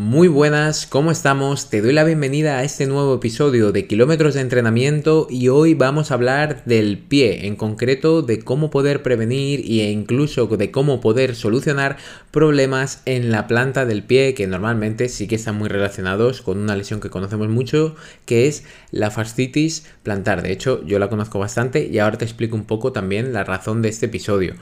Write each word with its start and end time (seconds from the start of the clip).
Muy 0.00 0.28
buenas, 0.28 0.86
¿cómo 0.86 1.10
estamos? 1.10 1.70
Te 1.70 1.82
doy 1.82 1.92
la 1.92 2.04
bienvenida 2.04 2.58
a 2.58 2.62
este 2.62 2.86
nuevo 2.86 3.16
episodio 3.16 3.72
de 3.72 3.88
Kilómetros 3.88 4.34
de 4.34 4.42
Entrenamiento 4.42 5.26
y 5.28 5.48
hoy 5.48 5.74
vamos 5.74 6.12
a 6.12 6.14
hablar 6.14 6.62
del 6.66 6.98
pie, 6.98 7.48
en 7.48 7.56
concreto 7.56 8.22
de 8.22 8.38
cómo 8.38 8.70
poder 8.70 9.02
prevenir 9.02 9.58
e 9.58 9.90
incluso 9.90 10.46
de 10.46 10.70
cómo 10.70 11.00
poder 11.00 11.34
solucionar 11.34 11.96
problemas 12.30 13.02
en 13.06 13.32
la 13.32 13.48
planta 13.48 13.86
del 13.86 14.04
pie 14.04 14.34
que 14.34 14.46
normalmente 14.46 15.08
sí 15.08 15.26
que 15.26 15.34
están 15.34 15.58
muy 15.58 15.68
relacionados 15.68 16.42
con 16.42 16.58
una 16.58 16.76
lesión 16.76 17.00
que 17.00 17.10
conocemos 17.10 17.48
mucho 17.48 17.96
que 18.24 18.46
es 18.46 18.62
la 18.92 19.10
fascitis 19.10 19.84
plantar. 20.04 20.42
De 20.42 20.52
hecho, 20.52 20.80
yo 20.86 21.00
la 21.00 21.08
conozco 21.08 21.40
bastante 21.40 21.88
y 21.88 21.98
ahora 21.98 22.18
te 22.18 22.24
explico 22.24 22.54
un 22.54 22.66
poco 22.66 22.92
también 22.92 23.32
la 23.32 23.42
razón 23.42 23.82
de 23.82 23.88
este 23.88 24.06
episodio. 24.06 24.54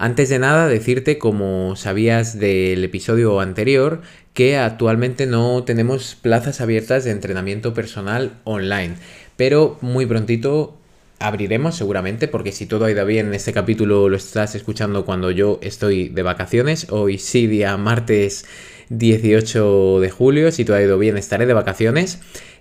Antes 0.00 0.28
de 0.28 0.38
nada, 0.38 0.68
decirte, 0.68 1.18
como 1.18 1.74
sabías 1.74 2.38
del 2.38 2.84
episodio 2.84 3.40
anterior, 3.40 4.00
que 4.38 4.56
actualmente 4.56 5.26
no 5.26 5.64
tenemos 5.64 6.14
plazas 6.14 6.60
abiertas 6.60 7.02
de 7.02 7.10
entrenamiento 7.10 7.74
personal 7.74 8.38
online, 8.44 8.94
pero 9.36 9.78
muy 9.80 10.06
prontito 10.06 10.76
abriremos 11.18 11.74
seguramente, 11.74 12.28
porque 12.28 12.52
si 12.52 12.64
todo 12.64 12.84
ha 12.84 12.90
ido 12.92 13.04
bien 13.04 13.26
en 13.26 13.34
este 13.34 13.52
capítulo 13.52 14.08
lo 14.08 14.16
estás 14.16 14.54
escuchando 14.54 15.04
cuando 15.04 15.32
yo 15.32 15.58
estoy 15.60 16.08
de 16.08 16.22
vacaciones, 16.22 16.86
hoy 16.90 17.18
sí, 17.18 17.48
día 17.48 17.76
martes 17.78 18.46
18 18.90 19.98
de 19.98 20.10
julio, 20.10 20.52
si 20.52 20.64
todo 20.64 20.76
ha 20.76 20.82
ido 20.82 20.98
bien 20.98 21.16
estaré 21.16 21.44
de 21.44 21.54
vacaciones. 21.54 22.20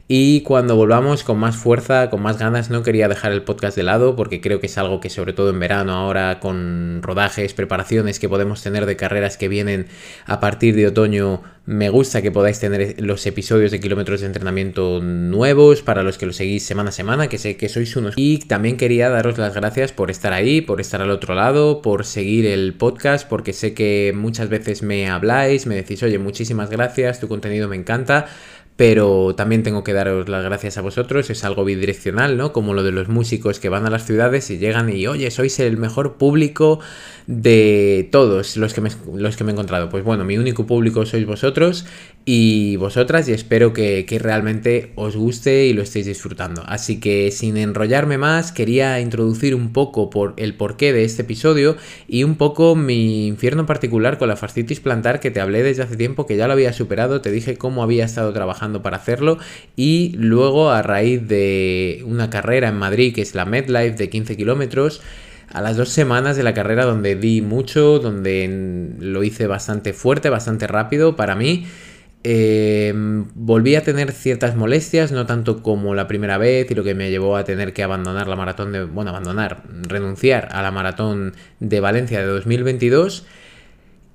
Y 0.09 0.41
cuando 0.41 0.77
volvamos 0.77 1.23
con 1.23 1.38
más 1.38 1.57
fuerza, 1.57 2.09
con 2.09 2.21
más 2.21 2.38
ganas, 2.38 2.70
no 2.70 2.81
quería 2.81 3.09
dejar 3.09 3.34
el 3.34 3.43
podcast 3.43 3.75
de 3.75 3.84
lado 3.84 4.15
porque 4.15 4.39
creo 4.39 4.61
que 4.61 4.67
es 4.67 4.77
algo 4.77 5.02
que 5.02 5.09
sobre 5.09 5.34
todo 5.34 5.49
en 5.49 5.59
verano 5.59 5.93
ahora 5.93 6.39
con 6.39 7.02
rodajes, 7.02 7.53
preparaciones 7.53 8.17
que 8.17 8.29
podemos 8.29 8.63
tener 8.63 8.85
de 8.85 8.95
carreras 8.95 9.35
que 9.35 9.49
vienen 9.49 9.88
a 10.25 10.39
partir 10.39 10.75
de 10.75 10.88
otoño, 10.88 11.41
me 11.67 11.89
gusta 11.89 12.21
que 12.21 12.31
podáis 12.31 12.62
tener 12.62 12.95
los 13.01 13.25
episodios 13.25 13.71
de 13.71 13.81
kilómetros 13.81 14.21
de 14.21 14.27
entrenamiento 14.27 15.01
nuevos 15.01 15.81
para 15.81 16.01
los 16.01 16.17
que 16.17 16.26
lo 16.26 16.32
seguís 16.32 16.63
semana 16.63 16.89
a 16.89 16.93
semana, 16.93 17.27
que 17.27 17.37
sé 17.37 17.57
que 17.57 17.67
sois 17.67 17.93
unos. 17.98 18.13
Y 18.15 18.39
también 18.39 18.77
quería 18.77 19.10
daros 19.10 19.37
las 19.37 19.54
gracias 19.54 19.91
por 19.91 20.10
estar 20.10 20.32
ahí, 20.32 20.62
por 20.62 20.79
estar 20.79 21.01
al 21.01 21.12
otro 21.12 21.35
lado, 21.35 21.82
por 21.82 22.05
seguir 22.05 22.45
el 22.45 22.73
podcast, 22.73 23.27
porque 23.27 23.51
sé 23.51 23.73
que 23.73 24.13
muchas 24.15 24.48
veces 24.48 24.82
me 24.82 25.10
habláis, 25.10 25.65
me 25.65 25.76
decís, 25.76 26.01
oye, 26.04 26.17
muchísimas 26.20 26.70
gracias, 26.70 27.20
tu 27.20 27.27
contenido 27.27 27.67
me 27.67 27.76
encanta 27.76 28.27
pero 28.77 29.33
también 29.35 29.63
tengo 29.63 29.83
que 29.83 29.91
daros 29.91 30.29
las 30.29 30.43
gracias 30.43 30.77
a 30.77 30.81
vosotros, 30.81 31.31
es 31.31 31.43
algo 31.43 31.65
bidireccional, 31.65 32.37
¿no? 32.37 32.53
Como 32.53 32.75
lo 32.75 32.83
de 32.83 32.91
los 32.91 33.09
músicos 33.09 33.59
que 33.59 33.70
van 33.70 33.87
a 33.87 33.89
las 33.89 34.05
ciudades 34.05 34.51
y 34.51 34.59
llegan 34.59 34.95
y, 34.95 35.07
oye, 35.07 35.31
sois 35.31 35.59
el 35.59 35.77
mejor 35.77 36.17
público 36.17 36.79
de 37.25 38.07
todos 38.11 38.55
los 38.55 38.75
que 38.75 38.81
me, 38.81 38.91
los 39.15 39.35
que 39.35 39.43
me 39.43 39.51
he 39.51 39.53
encontrado. 39.53 39.89
Pues 39.89 40.03
bueno, 40.03 40.25
mi 40.25 40.37
único 40.37 40.67
público 40.67 41.07
sois 41.07 41.25
vosotros 41.25 41.85
y 42.23 42.75
vosotras 42.75 43.27
y 43.27 43.33
espero 43.33 43.73
que, 43.73 44.05
que 44.05 44.20
realmente 44.20 44.91
os 44.95 45.15
guste 45.15 45.65
y 45.65 45.73
lo 45.73 45.81
estéis 45.81 46.05
disfrutando. 46.05 46.61
Así 46.67 46.99
que 46.99 47.31
sin 47.31 47.57
enrollarme 47.57 48.20
más, 48.20 48.51
quería 48.51 48.99
introducir 48.99 49.55
un 49.55 49.73
poco 49.73 50.11
por 50.11 50.35
el 50.37 50.53
porqué 50.53 50.93
de 50.93 51.03
este 51.03 51.23
episodio 51.23 51.77
y 52.07 52.23
un 52.23 52.35
poco 52.35 52.75
mi 52.75 53.25
infierno 53.25 53.65
particular 53.65 54.20
con 54.20 54.27
la 54.27 54.35
fascitis 54.35 54.81
plantar 54.81 55.20
que 55.20 55.31
te 55.31 55.41
hablé 55.41 55.63
desde 55.63 55.81
hace 55.81 55.98
tiempo, 55.98 56.27
que 56.27 56.37
ya 56.37 56.45
lo 56.45 56.53
había 56.53 56.73
superado, 56.73 57.21
te 57.21 57.31
dije 57.31 57.57
cómo 57.57 57.81
había 57.81 58.05
estado 58.05 58.31
trabajando 58.33 58.66
para 58.82 58.98
hacerlo 58.98 59.37
y 59.76 60.13
luego 60.18 60.71
a 60.71 60.82
raíz 60.82 61.27
de 61.27 62.04
una 62.05 62.29
carrera 62.29 62.70
en 62.70 62.76
Madrid 62.76 63.13
que 63.13 63.21
es 63.21 63.35
la 63.35 63.46
MedLife 63.46 63.96
de 63.98 64.09
15 64.09 64.38
kilómetros, 64.38 65.01
a 65.51 65.62
las 65.62 65.78
dos 65.78 65.90
semanas 65.90 66.35
de 66.38 66.44
la 66.44 66.53
carrera 66.53 66.85
donde 66.85 67.16
di 67.16 67.41
mucho, 67.41 68.00
donde 68.00 68.95
lo 69.00 69.23
hice 69.23 69.47
bastante 69.47 69.94
fuerte, 69.94 70.29
bastante 70.29 70.68
rápido 70.68 71.16
para 71.16 71.35
mí. 71.35 71.66
Em, 72.23 73.25
volví 73.35 73.75
a 73.75 73.84
tener 73.84 74.12
ciertas 74.12 74.56
molestias, 74.56 75.12
no 75.12 75.25
tanto 75.25 75.63
como 75.63 75.95
la 75.95 76.07
primera 76.07 76.38
vez 76.38 76.69
y 76.69 76.75
lo 76.75 76.84
que 76.84 76.94
me 76.94 77.09
llevó 77.09 77.38
a 77.38 77.45
tener 77.45 77.72
que 77.73 77.84
abandonar 77.84 78.28
la 78.28 78.35
maratón 78.35 78.73
de, 78.73 78.84
bueno, 78.84 79.12
abandonar, 79.12 79.63
renunciar 79.88 80.49
a 80.51 80.61
la 80.61 80.72
maratón 80.72 81.35
de 81.59 81.79
Valencia 81.79 82.19
de 82.19 82.25
2022 82.25 83.25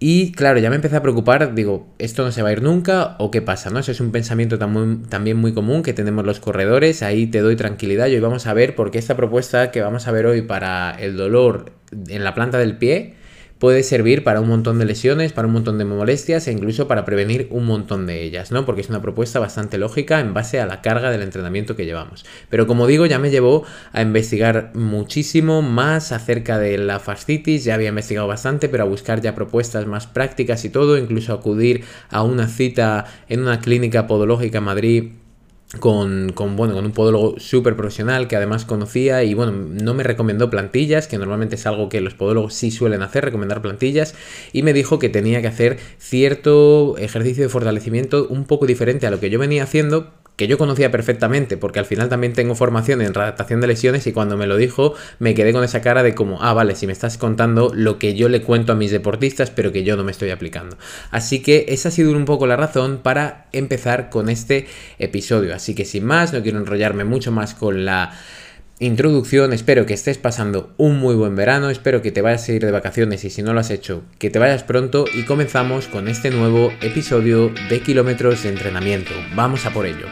y 0.05 0.33
claro, 0.33 0.59
ya 0.59 0.69
me 0.69 0.75
empecé 0.75 0.97
a 0.97 1.01
preocupar, 1.01 1.55
digo, 1.55 1.87
¿esto 2.01 2.25
no 2.25 2.33
se 2.33 2.43
va 2.43 2.49
a 2.49 2.53
ir 2.53 2.61
nunca 2.61 3.15
o 3.21 3.31
qué 3.31 3.41
pasa? 3.41 3.71
¿no? 3.71 3.79
Eso 3.79 3.93
es 3.93 4.01
un 4.01 4.11
pensamiento 4.11 4.59
también 4.59 5.37
muy 5.37 5.55
común 5.55 5.85
que 5.85 5.93
tenemos 5.93 6.27
los 6.27 6.41
corredores, 6.41 7.05
ahí 7.05 7.29
te 7.29 7.39
doy 7.39 7.55
tranquilidad 7.55 8.09
y 8.09 8.17
hoy 8.17 8.21
vamos 8.21 8.49
a 8.49 8.53
ver 8.53 8.75
por 8.75 8.91
qué 8.91 8.99
esta 8.99 9.17
propuesta 9.17 9.71
que 9.71 9.81
vamos 9.81 10.09
a 10.09 10.11
ver 10.11 10.27
hoy 10.27 10.43
para 10.43 10.91
el 10.99 11.17
dolor 11.17 11.71
en 12.09 12.25
la 12.25 12.35
planta 12.35 12.59
del 12.59 12.79
pie 12.79 13.15
puede 13.63 13.85
servir 13.85 14.25
para 14.25 14.41
un 14.41 14.49
montón 14.49 14.81
de 14.81 14.87
lesiones, 14.87 15.33
para 15.33 15.47
un 15.47 15.53
montón 15.53 15.79
de 15.79 15.85
molestias 15.85 16.49
e 16.49 16.51
incluso 16.51 16.89
para 16.89 17.05
prevenir 17.05 17.47
un 17.51 17.65
montón 17.65 18.07
de 18.07 18.25
ellas, 18.25 18.51
¿no? 18.51 18.67
Porque 18.67 18.81
es 18.81 18.89
una 18.89 19.01
propuesta 19.01 19.39
bastante 19.39 19.79
lógica 19.79 20.19
en 20.19 20.35
base 20.35 20.59
a 20.59 20.67
la 20.67 20.81
carga 20.81 21.13
del 21.13 21.23
entrenamiento 21.23 21.77
que 21.77 21.85
llevamos. 21.85 22.25
Pero 22.51 22.67
como 22.67 22.89
digo, 22.89 23.07
ya 23.07 23.21
me 23.21 23.31
llevó 23.31 23.65
a 23.93 24.03
investigar 24.03 24.73
muchísimo 24.75 25.63
más 25.63 26.11
acerca 26.11 26.59
de 26.59 26.77
la 26.77 26.99
fascitis, 26.99 27.63
ya 27.63 27.75
había 27.75 27.91
investigado 27.91 28.27
bastante, 28.27 28.69
pero 28.69 28.83
a 28.83 28.89
buscar 28.89 29.21
ya 29.21 29.37
propuestas 29.37 29.87
más 29.87 30.09
prácticas 30.09 30.65
y 30.65 30.69
todo, 30.69 30.99
incluso 30.99 31.33
acudir 31.33 31.85
a 32.11 32.25
una 32.25 32.49
cita 32.49 33.05
en 33.29 33.43
una 33.43 33.61
clínica 33.61 34.09
podológica 34.09 34.59
en 34.59 34.65
Madrid 34.65 35.22
con, 35.81 36.33
bueno, 36.35 36.75
con 36.75 36.85
un 36.85 36.93
podólogo 36.93 37.39
súper 37.39 37.77
profesional 37.77 38.29
que 38.29 38.37
además 38.37 38.65
conocía 38.65 39.25
y 39.25 39.35
bueno, 39.35 39.53
no 39.53 39.95
me 39.95 40.03
recomendó 40.03 40.51
plantillas, 40.51 41.07
que 41.07 41.19
normalmente 41.19 41.57
es 41.57 41.67
algo 41.67 41.89
que 41.89 42.01
los 42.01 42.15
podólogos 42.15 42.55
sí 42.55 42.71
suelen 42.71 43.03
hacer, 43.03 43.25
recomendar 43.25 43.63
plantillas, 43.63 44.15
y 44.53 44.63
me 44.63 44.73
dijo 44.73 44.99
que 44.99 45.09
tenía 45.09 45.41
que 45.41 45.49
hacer 45.49 45.79
cierto 45.99 46.97
ejercicio 46.99 47.43
de 47.43 47.49
fortalecimiento 47.49 48.27
un 48.29 48.45
poco 48.45 48.67
diferente 48.67 49.07
a 49.07 49.11
lo 49.11 49.21
que 49.21 49.31
yo 49.31 49.39
venía 49.39 49.63
haciendo 49.63 50.13
que 50.37 50.47
yo 50.47 50.59
conocía 50.59 50.91
perfectamente, 50.91 51.57
porque 51.57 51.79
al 51.79 51.85
final 51.85 52.09
también 52.09 52.33
tengo 52.33 52.55
formación 52.55 53.03
en 53.03 53.15
redactación 53.15 53.61
de 53.61 53.67
lesiones 53.67 54.07
y 54.07 54.13
cuando 54.13 54.37
me 54.37 54.47
lo 54.47 54.57
dijo 54.57 54.95
me 55.19 55.35
quedé 55.35 55.53
con 55.53 55.63
esa 55.63 55.81
cara 55.83 56.03
de 56.03 56.15
como, 56.15 56.43
ah, 56.43 56.55
vale, 56.55 56.75
si 56.75 56.87
me 56.87 56.93
estás 56.93 57.19
contando 57.19 57.71
lo 57.75 57.99
que 57.99 58.15
yo 58.15 58.29
le 58.29 58.43
cuento 58.43 58.73
a 58.73 58.77
mis 58.77 58.91
deportistas, 58.91 59.51
pero 59.51 59.73
que 59.73 59.85
yo 59.85 59.97
no 59.97 60.05
me 60.05 60.11
estoy 60.11 60.31
aplicando. 60.31 60.77
Así 61.11 61.43
que 61.43 61.67
esa 61.69 61.89
ha 61.89 61.93
sido 61.93 62.13
un 62.13 62.25
poco 62.25 62.47
la 62.47 62.57
razón 62.57 63.01
para 63.03 63.47
empezar 63.53 64.11
con 64.11 64.29
este 64.29 64.67
episodio. 64.99 65.55
Así 65.55 65.75
que 65.75 65.85
sin 65.85 66.05
más, 66.05 66.33
no 66.33 66.43
quiero 66.43 66.59
enrollarme 66.59 67.05
mucho 67.05 67.33
más 67.33 67.55
con 67.55 67.85
la 67.85 68.13
introducción, 68.87 69.53
espero 69.53 69.87
que 69.87 69.95
estés 69.95 70.19
pasando 70.19 70.75
un 70.77 70.99
muy 70.99 71.15
buen 71.15 71.37
verano, 71.37 71.71
espero 71.71 72.03
que 72.03 72.11
te 72.11 72.21
vayas 72.21 72.49
a 72.49 72.53
ir 72.53 72.65
de 72.65 72.73
vacaciones 72.73 73.25
y 73.25 73.31
si 73.31 73.41
no 73.43 73.55
lo 73.55 73.61
has 73.61 73.71
hecho, 73.71 74.03
que 74.19 74.29
te 74.29 74.41
vayas 74.41 74.65
pronto 74.65 75.05
y 75.15 75.23
comenzamos 75.23 75.87
con 75.87 76.09
este 76.09 76.31
nuevo 76.31 76.73
episodio 76.81 77.53
de 77.71 77.81
kilómetros 77.81 78.43
de 78.43 78.49
entrenamiento. 78.49 79.13
Vamos 79.37 79.67
a 79.67 79.71
por 79.71 79.87
ello. 79.87 80.07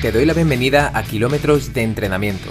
Te 0.00 0.10
doy 0.10 0.24
la 0.24 0.34
bienvenida 0.34 0.90
a 0.94 1.02
Kilómetros 1.02 1.74
de 1.74 1.82
Entrenamiento, 1.82 2.50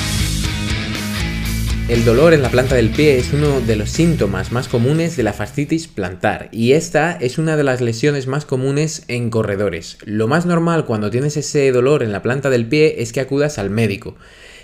El 1.89 2.05
dolor 2.05 2.33
en 2.33 2.41
la 2.41 2.49
planta 2.49 2.75
del 2.75 2.89
pie 2.89 3.17
es 3.17 3.33
uno 3.33 3.59
de 3.59 3.75
los 3.75 3.89
síntomas 3.89 4.51
más 4.51 4.69
comunes 4.69 5.17
de 5.17 5.23
la 5.23 5.33
fascitis 5.33 5.87
plantar 5.87 6.47
y 6.51 6.71
esta 6.71 7.11
es 7.11 7.37
una 7.37 7.57
de 7.57 7.63
las 7.63 7.81
lesiones 7.81 8.27
más 8.27 8.45
comunes 8.45 9.03
en 9.09 9.29
corredores. 9.29 9.97
Lo 10.05 10.27
más 10.27 10.45
normal 10.45 10.85
cuando 10.85 11.09
tienes 11.09 11.35
ese 11.35 11.71
dolor 11.71 12.01
en 12.03 12.13
la 12.13 12.21
planta 12.21 12.49
del 12.49 12.65
pie 12.65 12.95
es 12.99 13.11
que 13.11 13.19
acudas 13.19 13.57
al 13.57 13.69
médico 13.69 14.15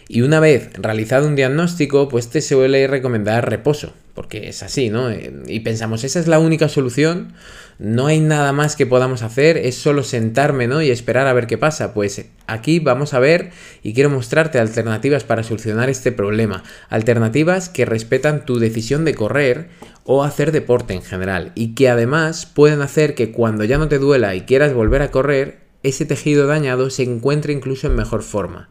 y 0.07 0.22
una 0.22 0.40
vez 0.40 0.69
realizado 0.73 1.28
un 1.28 1.35
diagnóstico 1.35 2.09
pues 2.09 2.30
te 2.30 2.42
suele 2.42 2.88
recomendar 2.88 3.50
reposo 3.50 3.94
porque 4.18 4.50
es 4.50 4.63
así, 4.63 4.89
¿no? 4.89 5.12
Eh, 5.12 5.31
y 5.45 5.59
pensamos, 5.59 6.04
esa 6.04 6.19
es 6.19 6.25
la 6.25 6.39
única 6.39 6.69
solución, 6.69 7.33
no 7.77 8.07
hay 8.07 8.19
nada 8.19 8.51
más 8.51 8.75
que 8.75 8.88
podamos 8.88 9.21
hacer, 9.21 9.57
es 9.57 9.75
solo 9.75 10.01
sentarme, 10.01 10.68
¿no? 10.68 10.81
Y 10.81 10.89
esperar 10.89 11.27
a 11.27 11.33
ver 11.33 11.45
qué 11.45 11.59
pasa. 11.59 11.94
Pues 11.94 12.25
aquí 12.48 12.80
vamos 12.80 13.13
a 13.13 13.19
ver 13.19 13.51
y 13.83 13.94
quiero 13.94 14.09
mostrarte 14.09 14.57
alternativas 14.57 15.24
para 15.24 15.44
solucionar 15.44 15.92
este 15.92 16.12
problema, 16.12 16.63
alternativas 16.89 17.69
que 17.69 17.86
respetan 17.86 18.44
tu 18.44 18.57
decisión 18.57 19.06
de 19.06 19.13
correr 19.13 19.69
o 20.03 20.24
hacer 20.24 20.51
deporte 20.51 20.95
en 20.95 21.03
general 21.03 21.51
y 21.53 21.75
que 21.75 21.88
además 21.88 22.48
pueden 22.48 22.81
hacer 22.81 23.13
que 23.13 23.31
cuando 23.31 23.65
ya 23.65 23.77
no 23.77 23.88
te 23.88 24.00
duela 24.00 24.33
y 24.33 24.42
quieras 24.42 24.74
volver 24.74 25.03
a 25.03 25.12
correr, 25.12 25.60
ese 25.83 26.06
tejido 26.06 26.48
dañado 26.48 26.89
se 26.89 27.03
encuentre 27.03 27.53
incluso 27.53 27.86
en 27.86 27.95
mejor 27.95 28.24
forma. 28.24 28.68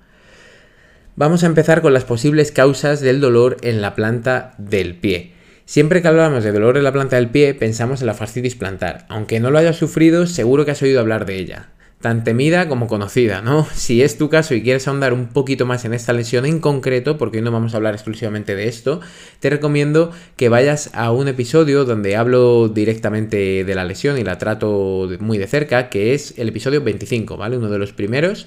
Vamos 1.19 1.43
a 1.43 1.47
empezar 1.47 1.81
con 1.81 1.95
las 1.95 2.05
posibles 2.05 2.53
causas 2.53 3.01
del 3.01 3.23
dolor 3.23 3.57
en 3.63 3.81
la 3.81 3.95
planta 3.95 4.53
del 4.59 4.97
pie. 4.97 5.33
Siempre 5.65 6.03
que 6.03 6.09
hablamos 6.09 6.45
de 6.45 6.53
dolor 6.53 6.77
en 6.77 6.85
la 6.85 6.93
planta 6.93 7.17
del 7.17 7.31
pie, 7.31 7.55
pensamos 7.55 8.03
en 8.03 8.09
la 8.09 8.13
fascitis 8.13 8.55
plantar. 8.55 9.07
Aunque 9.09 9.41
no 9.41 9.51
lo 9.51 9.57
hayas 9.57 9.77
sufrido, 9.77 10.27
seguro 10.27 10.67
que 10.67 10.73
has 10.73 10.83
oído 10.83 11.01
hablar 11.01 11.25
de 11.25 11.37
ella. 11.37 11.71
tan 12.03 12.23
temida 12.23 12.69
como 12.69 12.87
conocida, 12.87 13.41
¿no? 13.41 13.67
Si 13.75 14.03
es 14.03 14.19
tu 14.19 14.29
caso 14.29 14.55
y 14.55 14.63
quieres 14.63 14.87
ahondar 14.87 15.15
un 15.15 15.29
poquito 15.29 15.65
más 15.65 15.87
en 15.87 15.95
esta 15.95 16.13
lesión 16.13 16.45
en 16.45 16.61
concreto, 16.61 17.17
porque 17.17 17.39
hoy 17.39 17.45
no 17.45 17.51
vamos 17.51 17.73
a 17.73 17.79
hablar 17.79 17.95
exclusivamente 17.95 18.55
de 18.55 18.69
esto, 18.69 19.01
te 19.41 19.49
recomiendo 19.49 20.13
que 20.37 20.51
vayas 20.51 20.91
a 20.93 21.11
un 21.13 21.29
episodio 21.29 21.87
donde 21.87 22.15
hablo 22.15 22.69
directamente 22.69 23.65
de 23.65 23.75
la 23.75 23.85
lesión 23.85 24.19
y 24.19 24.25
la 24.25 24.37
trato 24.37 25.09
muy 25.19 25.39
de 25.39 25.47
cerca, 25.47 25.89
que 25.89 26.13
es 26.13 26.35
el 26.37 26.51
episodio 26.51 26.83
25, 26.83 27.39
¿vale? 27.39 27.57
Uno 27.57 27.71
de 27.71 27.79
los 27.79 27.93
primeros. 27.95 28.47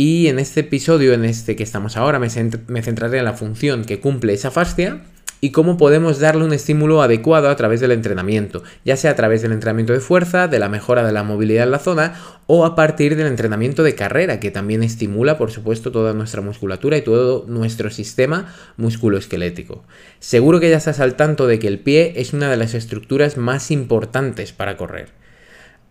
Y 0.00 0.28
en 0.28 0.38
este 0.38 0.60
episodio, 0.60 1.12
en 1.12 1.24
este 1.24 1.56
que 1.56 1.64
estamos 1.64 1.96
ahora, 1.96 2.20
me, 2.20 2.30
centraré 2.30 3.18
en 3.18 3.24
la 3.24 3.32
función 3.32 3.84
que 3.84 3.98
cumple 3.98 4.32
esa 4.32 4.52
fascia 4.52 5.00
y 5.40 5.50
cómo 5.50 5.76
podemos 5.76 6.20
darle 6.20 6.44
un 6.44 6.52
estímulo 6.52 7.02
adecuado 7.02 7.50
a 7.50 7.56
través 7.56 7.80
del 7.80 7.90
entrenamiento, 7.90 8.62
ya 8.84 8.96
sea 8.96 9.10
a 9.10 9.16
través 9.16 9.42
del 9.42 9.50
entrenamiento 9.50 9.92
de 9.92 9.98
fuerza, 9.98 10.46
de 10.46 10.60
la 10.60 10.68
mejora 10.68 11.04
de 11.04 11.10
la 11.10 11.24
movilidad 11.24 11.64
en 11.64 11.72
la 11.72 11.80
zona 11.80 12.14
o 12.46 12.64
a 12.64 12.76
partir 12.76 13.16
del 13.16 13.26
entrenamiento 13.26 13.82
de 13.82 13.96
carrera, 13.96 14.38
que 14.38 14.52
también 14.52 14.84
estimula, 14.84 15.36
por 15.36 15.50
supuesto, 15.50 15.90
toda 15.90 16.12
nuestra 16.12 16.42
musculatura 16.42 16.96
y 16.96 17.02
todo 17.02 17.44
nuestro 17.48 17.90
sistema 17.90 18.54
musculoesquelético. 18.76 19.82
Seguro 20.20 20.60
que 20.60 20.70
ya 20.70 20.76
estás 20.76 21.00
al 21.00 21.16
tanto 21.16 21.48
de 21.48 21.58
que 21.58 21.66
el 21.66 21.80
pie 21.80 22.12
es 22.14 22.32
una 22.32 22.48
de 22.48 22.56
las 22.56 22.74
estructuras 22.74 23.36
más 23.36 23.72
importantes 23.72 24.52
para 24.52 24.76
correr. 24.76 25.17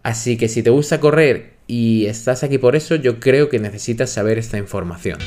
Así 0.07 0.37
que 0.37 0.47
si 0.47 0.63
te 0.63 0.69
gusta 0.69 1.01
correr 1.01 1.55
y 1.67 2.05
estás 2.05 2.41
aquí 2.41 2.57
por 2.57 2.77
eso, 2.77 2.95
yo 2.95 3.19
creo 3.19 3.49
que 3.49 3.59
necesitas 3.59 4.09
saber 4.09 4.37
esta 4.37 4.57
información. 4.57 5.19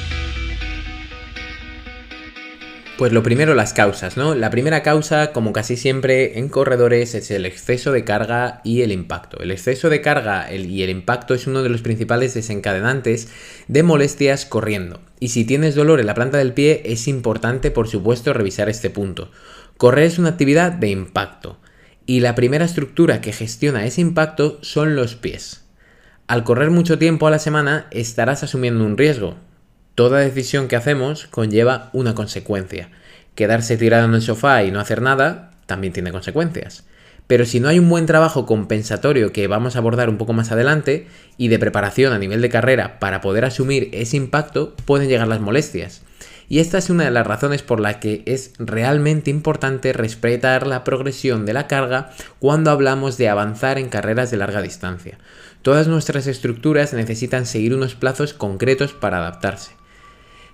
Pues 2.97 3.13
lo 3.13 3.23
primero, 3.23 3.55
las 3.55 3.75
causas, 3.75 4.17
¿no? 4.17 4.35
La 4.35 4.49
primera 4.49 4.83
causa, 4.83 5.33
como 5.33 5.53
casi 5.53 5.77
siempre 5.77 6.39
en 6.39 6.49
corredores, 6.49 7.15
es 7.15 7.31
el 7.31 7.45
exceso 7.45 7.93
de 7.93 8.05
carga 8.05 8.63
y 8.65 8.81
el 8.81 8.91
impacto. 8.91 9.39
El 9.43 9.51
exceso 9.51 9.91
de 9.91 10.01
carga 10.01 10.51
y 10.51 10.83
el 10.83 10.89
impacto 10.89 11.35
es 11.35 11.47
uno 11.47 11.63
de 11.63 11.69
los 11.69 11.83
principales 11.83 12.33
desencadenantes 12.33 13.29
de 13.69 13.83
molestias 13.83 14.47
corriendo. 14.47 15.03
Y 15.19 15.29
si 15.29 15.45
tienes 15.45 15.75
dolor 15.75 16.01
en 16.01 16.07
la 16.07 16.15
planta 16.15 16.39
del 16.39 16.55
pie, 16.55 16.81
es 16.87 17.07
importante, 17.07 17.71
por 17.71 17.87
supuesto, 17.87 18.33
revisar 18.33 18.71
este 18.71 18.89
punto. 18.89 19.31
Correr 19.77 20.05
es 20.05 20.19
una 20.19 20.31
actividad 20.31 20.73
de 20.73 20.89
impacto. 20.89 21.59
Y 22.07 22.21
la 22.21 22.35
primera 22.35 22.65
estructura 22.65 23.21
que 23.21 23.33
gestiona 23.33 23.85
ese 23.85 24.01
impacto 24.01 24.59
son 24.63 24.97
los 24.97 25.15
pies. 25.15 25.65
Al 26.27 26.45
correr 26.45 26.71
mucho 26.71 26.99
tiempo 26.99 27.27
a 27.27 27.31
la 27.31 27.39
semana, 27.39 27.87
estarás 27.91 28.43
asumiendo 28.43 28.85
un 28.85 28.97
riesgo, 28.97 29.37
Toda 30.01 30.21
decisión 30.21 30.67
que 30.67 30.77
hacemos 30.77 31.27
conlleva 31.27 31.91
una 31.93 32.15
consecuencia. 32.15 32.89
Quedarse 33.35 33.77
tirado 33.77 34.07
en 34.07 34.15
el 34.15 34.23
sofá 34.23 34.63
y 34.63 34.71
no 34.71 34.81
hacer 34.81 35.03
nada 35.03 35.51
también 35.67 35.93
tiene 35.93 36.11
consecuencias. 36.11 36.85
Pero 37.27 37.45
si 37.45 37.61
no 37.61 37.69
hay 37.69 37.79
un 37.79 37.91
buen 37.91 38.07
trabajo 38.07 38.47
compensatorio 38.47 39.31
que 39.31 39.47
vamos 39.47 39.77
a 39.77 39.81
abordar 39.81 40.09
un 40.09 40.17
poco 40.17 40.33
más 40.33 40.53
adelante 40.53 41.07
y 41.37 41.49
de 41.49 41.59
preparación 41.59 42.15
a 42.15 42.19
nivel 42.19 42.41
de 42.41 42.49
carrera 42.49 42.99
para 42.99 43.21
poder 43.21 43.45
asumir 43.45 43.91
ese 43.93 44.17
impacto, 44.17 44.75
pueden 44.87 45.09
llegar 45.09 45.29
las 45.29 45.41
molestias. 45.41 46.01
Y 46.51 46.59
esta 46.59 46.79
es 46.79 46.91
una 46.91 47.05
de 47.05 47.13
las 47.13 47.29
razones 47.29 47.63
por 47.63 47.79
la 47.79 48.01
que 48.01 48.25
es 48.27 48.55
realmente 48.59 49.31
importante 49.31 49.93
respetar 49.93 50.67
la 50.67 50.83
progresión 50.83 51.47
de 51.47 51.53
la 51.53 51.69
carga 51.69 52.11
cuando 52.41 52.73
hablamos 52.73 53.17
de 53.17 53.29
avanzar 53.29 53.79
en 53.79 53.89
carreras 53.89 54.33
de 54.33 54.39
larga 54.39 54.61
distancia. 54.61 55.19
Todas 55.63 55.87
nuestras 55.87 56.27
estructuras 56.27 56.93
necesitan 56.93 57.47
seguir 57.47 57.73
unos 57.73 57.95
plazos 57.95 58.35
concretos 58.35 58.93
para 58.93 59.19
adaptarse. 59.19 59.71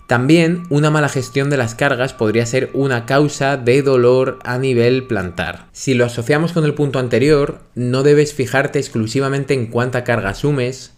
También 0.06 0.64
una 0.68 0.90
mala 0.90 1.08
gestión 1.08 1.48
de 1.48 1.56
las 1.56 1.74
cargas 1.74 2.12
podría 2.12 2.44
ser 2.44 2.68
una 2.74 3.06
causa 3.06 3.56
de 3.56 3.80
dolor 3.80 4.38
a 4.44 4.58
nivel 4.58 5.06
plantar. 5.06 5.64
Si 5.72 5.94
lo 5.94 6.04
asociamos 6.04 6.52
con 6.52 6.66
el 6.66 6.74
punto 6.74 6.98
anterior, 6.98 7.60
no 7.74 8.02
debes 8.02 8.34
fijarte 8.34 8.78
exclusivamente 8.78 9.54
en 9.54 9.68
cuánta 9.68 10.04
carga 10.04 10.28
asumes, 10.28 10.92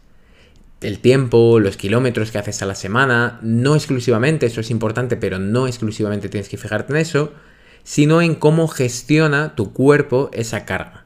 el 0.81 1.01
tiempo, 1.01 1.59
los 1.61 1.77
kilómetros 1.77 2.31
que 2.31 2.39
haces 2.39 2.63
a 2.63 2.67
la 2.67 2.75
semana, 2.75 3.39
no 3.43 3.75
exclusivamente, 3.75 4.47
eso 4.47 4.61
es 4.61 4.71
importante, 4.71 5.17
pero 5.17 5.39
no 5.39 5.67
exclusivamente 5.67 6.29
tienes 6.29 6.49
que 6.49 6.57
fijarte 6.57 6.93
en 6.93 6.99
eso, 6.99 7.33
sino 7.83 8.23
en 8.23 8.35
cómo 8.35 8.69
gestiona 8.69 9.55
tu 9.55 9.73
cuerpo 9.73 10.31
esa 10.33 10.65
carga. 10.65 11.05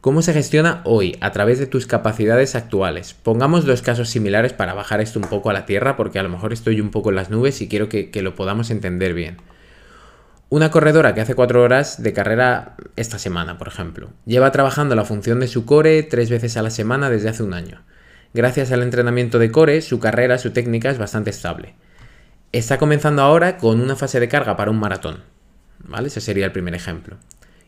¿Cómo 0.00 0.22
se 0.22 0.32
gestiona 0.32 0.80
hoy 0.84 1.18
a 1.20 1.30
través 1.30 1.58
de 1.58 1.66
tus 1.66 1.86
capacidades 1.86 2.54
actuales? 2.54 3.12
Pongamos 3.12 3.66
dos 3.66 3.82
casos 3.82 4.08
similares 4.08 4.54
para 4.54 4.72
bajar 4.72 5.02
esto 5.02 5.18
un 5.18 5.28
poco 5.28 5.50
a 5.50 5.52
la 5.52 5.66
tierra 5.66 5.96
porque 5.96 6.18
a 6.18 6.22
lo 6.22 6.30
mejor 6.30 6.54
estoy 6.54 6.80
un 6.80 6.90
poco 6.90 7.10
en 7.10 7.16
las 7.16 7.28
nubes 7.28 7.60
y 7.60 7.68
quiero 7.68 7.90
que, 7.90 8.10
lo 8.22 8.34
podamos 8.34 8.70
entender 8.70 9.12
bien. 9.12 9.36
Una 10.48 10.70
corredora 10.70 11.14
que 11.14 11.20
hace 11.20 11.34
cuatro 11.34 11.62
horas 11.62 12.02
de 12.02 12.14
carrera 12.14 12.76
esta 12.96 13.18
semana, 13.18 13.58
por 13.58 13.68
ejemplo, 13.68 14.08
lleva 14.24 14.52
trabajando 14.52 14.94
la 14.94 15.04
función 15.04 15.38
de 15.38 15.48
su 15.48 15.66
core 15.66 16.02
tres 16.02 16.30
veces 16.30 16.56
a 16.56 16.62
la 16.62 16.70
semana 16.70 17.10
desde 17.10 17.28
hace 17.28 17.42
un 17.42 17.52
año. 17.52 17.82
Gracias 18.32 18.70
al 18.70 18.82
entrenamiento 18.82 19.40
de 19.40 19.50
core, 19.50 19.82
su 19.82 19.98
carrera, 19.98 20.38
su 20.38 20.52
técnica 20.52 20.90
es 20.90 20.98
bastante 20.98 21.30
estable. 21.30 21.74
Está 22.52 22.78
comenzando 22.78 23.22
ahora 23.22 23.58
con 23.58 23.80
una 23.80 23.96
fase 23.96 24.20
de 24.20 24.28
carga 24.28 24.56
para 24.56 24.70
un 24.70 24.78
maratón. 24.78 25.24
¿Vale? 25.80 26.08
Ese 26.08 26.20
sería 26.20 26.46
el 26.46 26.52
primer 26.52 26.74
ejemplo. 26.74 27.16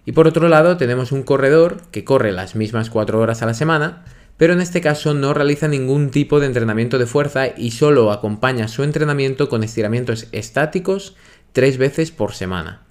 Y 0.04 0.12
por 0.12 0.28
otro 0.28 0.48
lado 0.48 0.76
tenemos 0.76 1.10
un 1.10 1.24
corredor 1.24 1.82
que 1.90 2.04
corre 2.04 2.30
las 2.30 2.54
mismas 2.54 2.90
4 2.90 3.18
horas 3.18 3.42
a 3.42 3.46
la 3.46 3.54
semana, 3.54 4.04
pero 4.36 4.52
en 4.52 4.60
este 4.60 4.80
caso 4.80 5.14
no 5.14 5.34
realiza 5.34 5.66
ningún 5.66 6.10
tipo 6.10 6.38
de 6.38 6.46
entrenamiento 6.46 6.98
de 6.98 7.06
fuerza 7.06 7.48
y 7.56 7.72
solo 7.72 8.12
acompaña 8.12 8.68
su 8.68 8.84
entrenamiento 8.84 9.48
con 9.48 9.64
estiramientos 9.64 10.28
estáticos 10.30 11.16
3 11.52 11.78
veces 11.78 12.12
por 12.12 12.34
semana. 12.34 12.82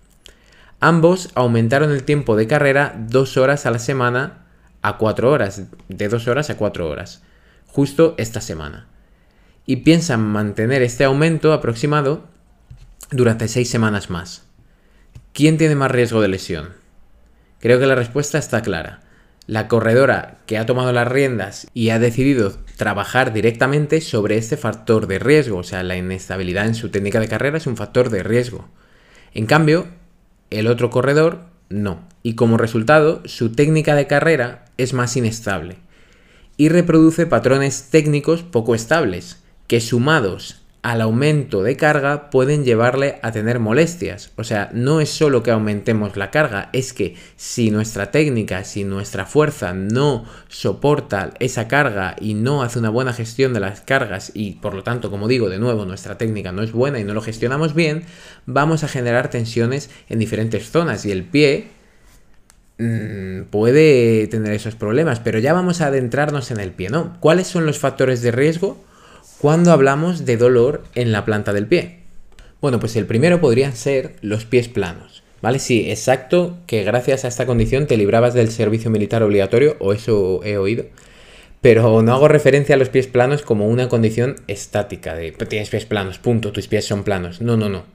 Ambos 0.82 1.30
aumentaron 1.36 1.92
el 1.92 2.04
tiempo 2.04 2.36
de 2.36 2.48
carrera 2.48 2.96
2 2.98 3.38
horas 3.38 3.66
a 3.66 3.72
la 3.72 3.80
semana 3.80 4.46
a 4.82 4.98
4 4.98 5.32
horas, 5.32 5.64
de 5.88 6.10
2 6.10 6.28
horas 6.28 6.50
a 6.50 6.58
4 6.58 6.90
horas, 6.90 7.24
justo 7.72 8.16
esta 8.18 8.42
semana. 8.42 8.88
Y 9.66 9.78
piensan 9.78 10.22
mantener 10.22 10.82
este 10.82 11.06
aumento 11.06 11.54
aproximado 11.54 12.28
durante 13.12 13.48
6 13.48 13.70
semanas 13.70 14.10
más. 14.10 14.44
¿Quién 15.34 15.58
tiene 15.58 15.76
más 15.76 15.92
riesgo 15.92 16.22
de 16.22 16.28
lesión? 16.28 16.70
Creo 17.60 17.80
que 17.80 17.86
la 17.86 17.96
respuesta 17.96 18.38
está 18.38 18.62
clara. 18.62 19.02
La 19.48 19.68
corredora 19.68 20.40
que 20.46 20.58
ha 20.58 20.66
tomado 20.66 20.92
las 20.92 21.08
riendas 21.08 21.68
y 21.74 21.90
ha 21.90 22.00
decidido 22.00 22.58
trabajar 22.76 23.34
directamente 23.34 24.02
sobre 24.02 24.38
este 24.38 24.58
factor 24.58 25.08
de 25.08 25.20
riesgo, 25.20 25.58
o 25.60 25.64
sea, 25.64 25.84
la 25.84 25.96
inestabilidad 25.96 26.66
en 26.66 26.76
su 26.76 26.90
técnica 26.90 27.20
de 27.20 27.28
carrera 27.28 27.58
es 27.58 27.68
un 27.68 27.78
factor 27.78 28.10
de 28.10 28.24
riesgo. 28.24 28.68
En 29.34 29.46
cambio, 29.46 29.88
el 30.50 30.68
otro 30.68 30.90
corredor 30.90 31.46
no. 31.70 32.08
Y 32.24 32.36
como 32.36 32.58
resultado, 32.58 33.22
su 33.26 33.54
técnica 33.54 33.96
de 33.96 34.08
carrera 34.08 34.66
es 34.78 34.94
más 34.94 35.16
inestable 35.16 35.78
y 36.62 36.69
reproduce 36.69 37.25
patrones 37.25 37.88
técnicos 37.90 38.44
poco 38.44 38.75
estables, 38.75 39.42
que 39.66 39.81
sumados 39.81 40.62
al 40.84 41.02
aumento 41.02 41.63
de 41.63 41.75
carga 41.75 42.30
pueden 42.30 42.63
llevarle 42.63 43.18
a 43.24 43.31
tener 43.31 43.58
molestias. 43.58 44.31
O 44.36 44.44
sea, 44.44 44.70
no 44.72 45.01
es 45.01 45.10
solo 45.10 45.41
que 45.41 45.50
aumentemos 45.50 46.18
la 46.18 46.30
carga, 46.30 46.70
es 46.72 46.94
que 46.94 47.15
si 47.36 47.72
nuestra 47.72 48.12
técnica, 48.12 48.63
si 48.63 48.84
nuestra 48.84 49.25
fuerza 49.25 49.74
no 49.74 50.25
soporta 50.50 51.32
esa 51.39 51.68
carga 51.68 52.15
y 52.22 52.36
no 52.36 52.62
hace 52.62 52.77
una 52.77 52.91
buena 52.91 53.13
gestión 53.13 53.56
de 53.56 53.60
las 53.60 53.82
cargas 53.82 54.32
y 54.36 54.51
por 54.51 54.75
lo 54.75 54.84
tanto, 54.84 55.10
como 55.10 55.27
digo, 55.27 55.50
de 55.50 55.58
nuevo, 55.58 55.86
nuestra 55.86 56.20
técnica 56.20 56.51
no 56.51 56.62
es 56.62 56.74
buena 56.74 57.00
y 57.00 57.03
no 57.03 57.15
lo 57.15 57.24
gestionamos 57.24 57.74
bien, 57.74 58.03
vamos 58.46 58.84
a 58.84 58.88
generar 58.88 59.32
tensiones 59.32 59.89
en 60.10 60.20
diferentes 60.20 60.70
zonas 60.70 61.08
y 61.08 61.12
el 61.12 61.24
pie 61.24 61.81
mm, 62.82 63.44
puede 63.50 64.28
tener 64.28 64.54
esos 64.54 64.76
problemas, 64.76 65.20
pero 65.20 65.40
ya 65.40 65.54
vamos 65.54 65.82
a 65.82 65.88
adentrarnos 65.88 66.52
en 66.52 66.60
el 66.60 66.72
pie, 66.72 66.90
¿no? 66.90 67.18
¿Cuáles 67.20 67.48
son 67.48 67.66
los 67.66 67.80
factores 67.80 68.22
de 68.22 68.32
riesgo? 68.32 68.78
cuando 69.42 69.72
hablamos 69.72 70.24
de 70.28 70.38
dolor 70.38 70.84
en 70.94 71.12
la 71.12 71.26
planta 71.26 71.52
del 71.52 71.66
pie? 71.66 72.02
Bueno, 72.62 72.80
pues 72.80 72.96
el 72.96 73.08
primero 73.08 73.42
podrían 73.42 73.76
ser 73.76 74.16
los 74.22 74.46
pies 74.46 74.68
planos. 74.68 75.24
¿Vale? 75.42 75.58
Sí, 75.58 75.90
exacto, 75.90 76.60
que 76.68 76.84
gracias 76.84 77.26
a 77.26 77.28
esta 77.28 77.48
condición 77.48 77.88
te 77.88 77.98
librabas 77.98 78.36
del 78.36 78.52
servicio 78.52 78.92
militar 78.92 79.24
obligatorio, 79.24 79.78
o 79.80 79.94
eso 79.94 80.42
he 80.44 80.58
oído. 80.58 80.86
Pero 81.60 82.04
no 82.04 82.14
hago 82.14 82.28
referencia 82.28 82.76
a 82.76 82.78
los 82.78 82.90
pies 82.90 83.08
planos 83.08 83.42
como 83.42 83.68
una 83.68 83.90
condición 83.90 84.36
estática, 84.48 85.16
de 85.16 85.32
tienes 85.32 85.72
pies 85.72 85.88
planos, 85.88 86.20
punto, 86.20 86.52
tus 86.52 86.68
pies 86.68 86.86
son 86.86 87.04
planos. 87.04 87.42
No, 87.42 87.58
no, 87.58 87.70
no. 87.70 87.86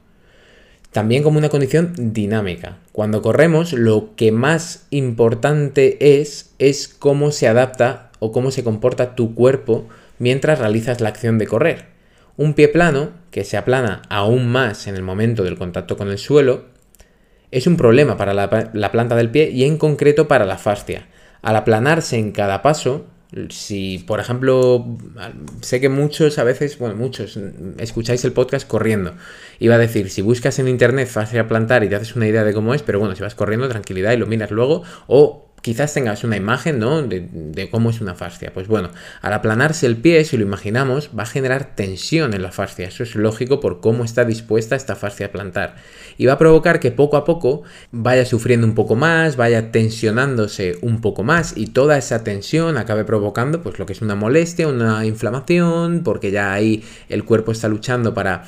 También 0.97 1.23
como 1.23 1.37
una 1.37 1.51
condición 1.51 1.93
dinámica. 2.15 2.79
Cuando 2.93 3.21
corremos, 3.21 3.75
lo 3.75 4.17
que 4.17 4.33
más 4.33 4.87
importante 4.89 5.99
es, 6.19 6.55
es 6.59 6.89
cómo 6.89 7.33
se 7.33 7.49
adapta 7.49 8.13
o 8.19 8.33
cómo 8.33 8.51
se 8.51 8.65
comporta 8.65 9.15
tu 9.15 9.35
cuerpo 9.35 9.87
mientras 10.19 10.59
realizas 10.59 11.03
la 11.03 11.11
acción 11.11 11.37
de 11.37 11.47
correr. 11.47 11.85
Un 12.39 12.55
pie 12.55 12.69
plano, 12.69 13.11
que 13.31 13.45
se 13.45 13.59
aplana 13.59 14.01
aún 14.09 14.49
más 14.49 14.87
en 14.87 14.95
el 14.95 15.03
momento 15.03 15.45
del 15.45 15.59
contacto 15.59 15.99
con 15.99 16.09
el 16.09 16.17
suelo, 16.17 16.65
es 17.51 17.67
un 17.67 17.77
problema 17.77 18.17
para 18.17 18.33
la, 18.33 18.49
planta 18.91 19.17
del 19.17 19.29
pie 19.29 19.51
y 19.51 19.65
en 19.65 19.77
concreto 19.77 20.29
para 20.29 20.47
la 20.47 20.57
fascia. 20.57 21.09
Al 21.43 21.57
aplanarse 21.57 22.17
en 22.17 22.33
cada 22.33 22.63
paso, 22.63 23.05
si 23.51 23.99
por 23.99 24.21
ejemplo, 24.21 24.97
sé 25.61 25.81
que 25.81 25.89
muchos 25.89 26.39
a 26.39 26.45
veces, 26.45 26.79
bueno, 26.79 26.97
muchos 26.97 27.39
escucháis 27.79 28.25
el 28.25 28.33
podcast 28.33 28.67
corriendo. 28.67 29.15
Iba 29.59 29.77
a 29.77 29.79
decir, 29.79 30.11
si 30.11 30.23
buscas 30.23 30.59
en 30.59 30.69
internet 30.69 31.09
fascia 31.09 31.49
plantar 31.49 31.85
y 31.85 31.89
te 31.89 31.97
haces 31.97 32.17
una 32.17 32.27
idea 32.27 32.45
de 32.45 32.53
cómo 32.53 32.75
es, 32.75 32.83
pero 32.83 32.99
bueno, 32.99 33.15
si 33.15 33.23
vas 33.23 33.35
corriendo, 33.35 33.69
tranquilidad 33.69 34.13
y 34.13 34.17
lo 34.17 34.27
miras 34.27 34.51
luego, 34.51 34.83
o 35.07 35.46
quizás 35.67 35.93
tengas 35.93 36.23
una 36.23 36.37
imagen, 36.37 36.79
¿no? 36.79 37.03
De, 37.03 37.69
cómo 37.73 37.91
es 37.91 38.01
una 38.01 38.15
fascia. 38.15 38.53
Pues 38.55 38.69
bueno, 38.69 38.91
al 39.21 39.33
aplanarse 39.33 39.85
el 39.87 39.97
pie, 39.97 40.25
si 40.25 40.37
lo 40.37 40.45
imaginamos, 40.45 41.11
va 41.19 41.25
a 41.25 41.27
generar 41.27 41.75
tensión 41.75 42.35
en 42.35 42.43
la 42.43 42.53
fascia. 42.53 42.87
Eso 42.87 43.03
es 43.03 43.17
lógico 43.17 43.59
por 43.59 43.81
cómo 43.81 44.05
está 44.05 44.25
dispuesta 44.25 44.77
esta 44.77 44.95
fascia 44.95 45.33
plantar. 45.33 45.75
Y 46.19 46.27
va 46.27 46.35
a 46.35 46.39
provocar 46.39 46.79
que 46.79 46.93
poco 46.93 47.17
a 47.17 47.25
poco 47.25 47.65
vaya 47.91 48.25
sufriendo 48.25 48.65
un 48.65 48.77
poco 48.77 48.95
más, 48.95 49.35
vaya 49.35 49.73
tensionándose 49.73 50.79
un 50.83 51.01
poco 51.01 51.25
más 51.25 51.55
y 51.57 51.67
toda 51.67 51.99
esa 51.99 52.23
tensión 52.23 52.79
acabe 52.79 53.05
provocando 53.05 53.61
pues 53.61 53.81
lo 53.81 53.87
que 53.87 53.93
es 53.93 54.03
una 54.03 54.15
molestia, 54.15 54.69
una 54.69 55.05
inflamación, 55.05 56.05
porque 56.05 56.31
ya 56.31 56.53
ahí 56.53 56.85
el 57.09 57.25
cuerpo 57.25 57.51
está 57.51 57.67
luchando 57.67 58.15
para 58.15 58.45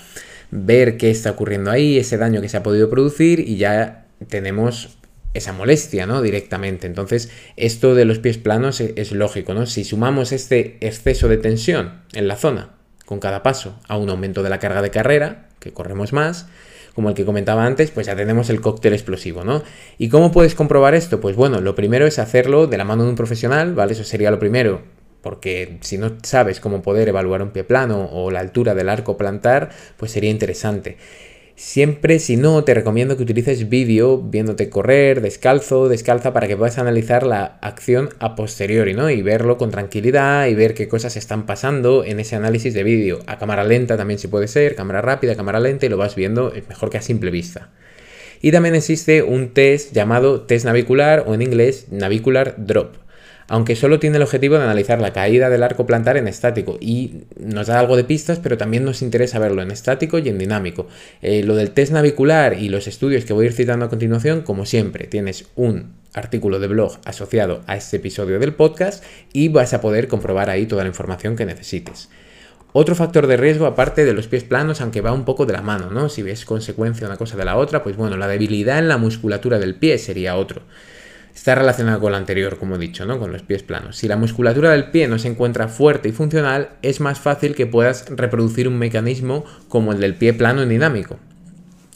ver 0.53 0.97
qué 0.97 1.11
está 1.11 1.33
ocurriendo 1.33 1.73
ahí, 1.73 1.99
ese 1.99 2.17
daño 2.17 2.41
que 2.41 2.49
se 2.49 2.59
ha 2.59 2.63
podido 2.63 2.89
producir 2.89 3.41
y 3.41 3.57
ya 3.57 4.07
tenemos 4.29 4.98
esa 5.35 5.53
molestia, 5.53 6.07
¿no? 6.07 6.23
Directamente. 6.23 6.87
Entonces, 6.87 7.31
esto 7.57 7.95
de 7.95 8.05
los 8.05 8.19
pies 8.19 8.39
planos 8.39 8.81
es, 8.81 8.93
es, 8.97 9.13
lógico, 9.13 9.55
¿no? 9.55 9.67
Si 9.67 9.85
sumamos 9.85 10.33
este 10.33 10.79
exceso 10.81 11.29
de 11.29 11.39
tensión 11.39 12.03
en 12.13 12.29
la 12.29 12.37
zona 12.37 12.75
con 13.05 13.21
cada 13.21 13.43
paso 13.43 13.79
a 13.89 13.97
un 13.97 14.11
aumento 14.11 14.43
de 14.43 14.51
la 14.51 14.59
carga 14.59 14.83
de 14.83 14.91
carrera, 14.91 15.49
que 15.61 15.73
corremos 15.73 16.13
más, 16.13 16.47
como 16.95 17.11
el 17.11 17.15
que 17.15 17.25
comentaba 17.25 17.65
antes, 17.65 17.91
pues 17.91 18.07
ya 18.07 18.17
tenemos 18.17 18.51
el 18.51 18.61
cóctel 18.61 18.93
explosivo, 18.93 19.45
¿no? 19.45 19.63
¿Y 19.99 20.09
cómo 20.09 20.33
puedes 20.33 20.55
comprobar 20.55 20.95
esto? 20.95 21.21
Pues 21.21 21.37
bueno, 21.37 21.61
lo 21.61 21.75
primero 21.75 22.07
es 22.07 22.19
hacerlo 22.19 22.67
de 22.67 22.77
la 22.77 22.85
mano 22.85 23.05
de 23.05 23.11
un 23.11 23.15
profesional, 23.15 23.75
¿vale? 23.75 23.93
Eso 23.93 24.05
sería 24.05 24.31
lo 24.31 24.41
primero, 24.41 24.83
porque 25.23 25.79
si 25.81 25.97
no 25.97 26.17
sabes 26.25 26.59
cómo 26.59 26.83
poder 26.83 27.09
evaluar 27.09 27.41
un 27.43 27.51
pie 27.51 27.63
plano 27.63 28.09
o 28.13 28.31
la 28.31 28.41
altura 28.41 28.75
del 28.75 28.89
arco 28.89 29.17
plantar, 29.17 29.71
pues 29.97 30.11
sería 30.11 30.31
interesante. 30.31 30.97
Siempre, 31.59 32.21
si 32.21 32.37
no, 32.37 32.63
te 32.63 32.73
recomiendo 32.73 33.17
que 33.17 33.25
utilices 33.25 33.69
vídeo 33.69 34.23
viéndote 34.23 34.71
correr, 34.71 35.21
descalzo, 35.21 35.89
descalza, 35.89 36.33
para 36.33 36.47
que 36.47 36.57
puedas 36.57 36.79
analizar 36.79 37.27
la 37.27 37.59
acción 37.63 38.11
a 38.21 38.37
posteriori, 38.37 38.95
¿no? 38.95 39.11
Y 39.11 39.23
verlo 39.23 39.59
con 39.59 39.73
tranquilidad 39.73 40.47
y 40.47 40.55
ver 40.55 40.73
qué 40.75 40.87
cosas 40.87 41.17
están 41.17 41.47
pasando 41.47 42.05
en 42.05 42.21
ese 42.21 42.37
análisis 42.37 42.75
de 42.75 42.85
vídeo. 42.85 43.19
A 43.27 43.39
cámara 43.39 43.65
lenta 43.65 43.97
también 43.97 44.21
si 44.21 44.29
puede 44.29 44.47
ser, 44.47 44.77
cámara 44.77 45.03
rápida, 45.03 45.35
cámara 45.35 45.59
lenta, 45.59 45.85
y 45.85 45.89
lo 45.89 45.97
vas 45.97 46.15
viendo 46.15 46.53
mejor 46.69 46.91
que 46.91 46.99
a 46.99 47.03
simple 47.03 47.33
vista. 47.33 47.71
Y 48.41 48.53
también 48.53 48.77
existe 48.77 49.25
un 49.25 49.53
test 49.53 49.93
llamado 49.93 50.43
test 50.43 50.65
navicular 50.65 51.25
o 51.27 51.35
en 51.35 51.43
inglés 51.43 51.87
navicular 51.91 52.55
drop 52.57 52.95
aunque 53.49 53.77
solo 53.77 53.99
tiene 53.99 54.17
el 54.17 54.23
objetivo 54.23 54.57
de 54.57 54.65
analizar 54.65 55.01
la 55.01 55.13
caída 55.13 55.49
del 55.49 55.63
arco 55.63 55.87
plantar 55.87 56.17
en 56.19 56.29
estático 56.29 56.79
y 56.81 57.23
nos 57.41 57.67
da 57.67 57.81
algo 57.81 57.97
de 57.97 58.05
pistas, 58.05 58.39
pero 58.39 58.59
también 58.59 58.85
nos 58.85 59.03
interesa 59.03 59.39
verlo 59.39 59.63
en 59.63 59.71
estático 59.71 60.19
y 60.19 60.29
en 60.29 60.39
dinámico. 60.39 60.87
Eh, 61.23 61.43
lo 61.43 61.57
del 61.57 61.71
test 61.71 61.93
navicular 61.93 62.55
y 62.55 62.69
los 62.69 62.87
estudios 62.87 63.25
que 63.25 63.33
voy 63.33 63.47
a 63.47 63.49
ir 63.49 63.55
citando 63.55 63.87
a 63.87 63.89
continuación, 63.89 64.43
como 64.43 64.67
siempre, 64.67 65.07
tienes 65.07 65.47
un 65.57 65.95
artículo 66.13 66.59
de 66.59 66.69
blog 66.69 66.99
asociado 67.05 67.63
a 67.67 67.77
este 67.77 67.97
episodio 67.97 68.39
del 68.39 68.55
podcast 68.55 69.03
y 69.33 69.49
vas 69.49 69.73
a 69.73 69.81
poder 69.81 70.09
comprobar 70.09 70.51
ahí 70.51 70.67
toda 70.67 70.83
la 70.83 70.89
información 70.89 71.35
que 71.35 71.47
necesites. 71.47 72.11
Otro 72.73 72.95
factor 72.95 73.27
de 73.27 73.39
riesgo, 73.39 73.65
aparte 73.65 74.05
de 74.05 74.13
los 74.13 74.29
pies 74.29 74.45
planos, 74.45 74.83
aunque 74.83 75.01
va 75.01 75.13
un 75.13 75.25
poco 75.25 75.47
de 75.47 75.55
la 75.55 75.63
mano, 75.63 75.91
¿no? 75.91 76.11
Si 76.11 76.23
ves 76.23 76.45
consecuencia 76.45 77.07
una 77.07 77.17
cosa 77.17 77.37
de 77.39 77.47
la 77.47 77.57
otra, 77.57 77.83
pues 77.83 77.97
bueno, 77.97 78.19
la 78.19 78.29
debilidad 78.29 78.79
en 78.79 78.89
la 78.89 78.99
musculatura 78.99 79.59
del 79.59 79.75
pie 79.75 79.97
sería 79.97 80.37
otro. 80.37 80.63
Está 81.39 81.55
relacionado 81.55 82.01
con 82.01 82.11
lo 82.11 82.19
anterior, 82.19 82.59
como 82.59 82.75
he 82.75 82.79
dicho, 82.79 83.07
¿no? 83.07 83.21
Con 83.21 83.31
los 83.33 83.43
pies 83.43 83.63
planos. 83.63 83.97
Si 83.97 84.09
la 84.09 84.17
musculatura 84.17 84.73
del 84.73 84.91
pie 84.91 85.07
no 85.07 85.21
se 85.21 85.29
encuentra 85.29 85.69
fuerte 85.69 86.09
y 86.09 86.13
funcional, 86.13 86.71
es 86.83 86.99
más 86.99 87.21
fácil 87.21 87.55
que 87.55 87.65
puedas 87.65 88.07
reproducir 88.11 88.67
un 88.67 88.77
mecanismo 88.77 89.45
como 89.69 89.93
el 89.93 90.01
del 90.01 90.17
pie 90.17 90.35
plano 90.35 90.63
en 90.63 90.69
dinámico. 90.69 91.21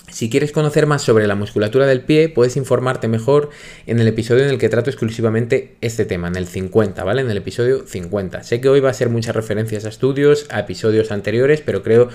Si 0.09 0.31
quieres 0.31 0.53
conocer 0.53 0.87
más 0.87 1.03
sobre 1.03 1.27
la 1.27 1.35
musculatura 1.35 1.87
del 1.87 2.03
pie, 2.03 2.29
puedes 2.29 2.57
informarte 2.57 3.09
mejor 3.09 3.51
en 3.87 3.99
el 3.99 4.07
episodio 4.07 4.45
en 4.45 4.51
el 4.51 4.59
que 4.59 4.69
trato 4.69 4.91
exclusivamente 4.91 5.77
este 5.81 6.05
tema, 6.05 6.29
en 6.29 6.37
el 6.37 6.47
50, 6.47 7.03
¿vale? 7.03 7.23
En 7.23 7.31
el 7.31 7.39
episodio 7.39 7.85
50. 7.85 8.45
Sé 8.45 8.61
que 8.61 8.69
hoy 8.69 8.79
va 8.79 8.91
a 8.91 8.95
ser 8.95 9.09
muchas 9.09 9.35
referencias 9.35 9.85
a 9.85 9.89
estudios, 9.89 10.47
a 10.51 10.61
episodios 10.61 11.11
anteriores, 11.11 11.63
pero 11.63 11.83
creo 11.83 12.11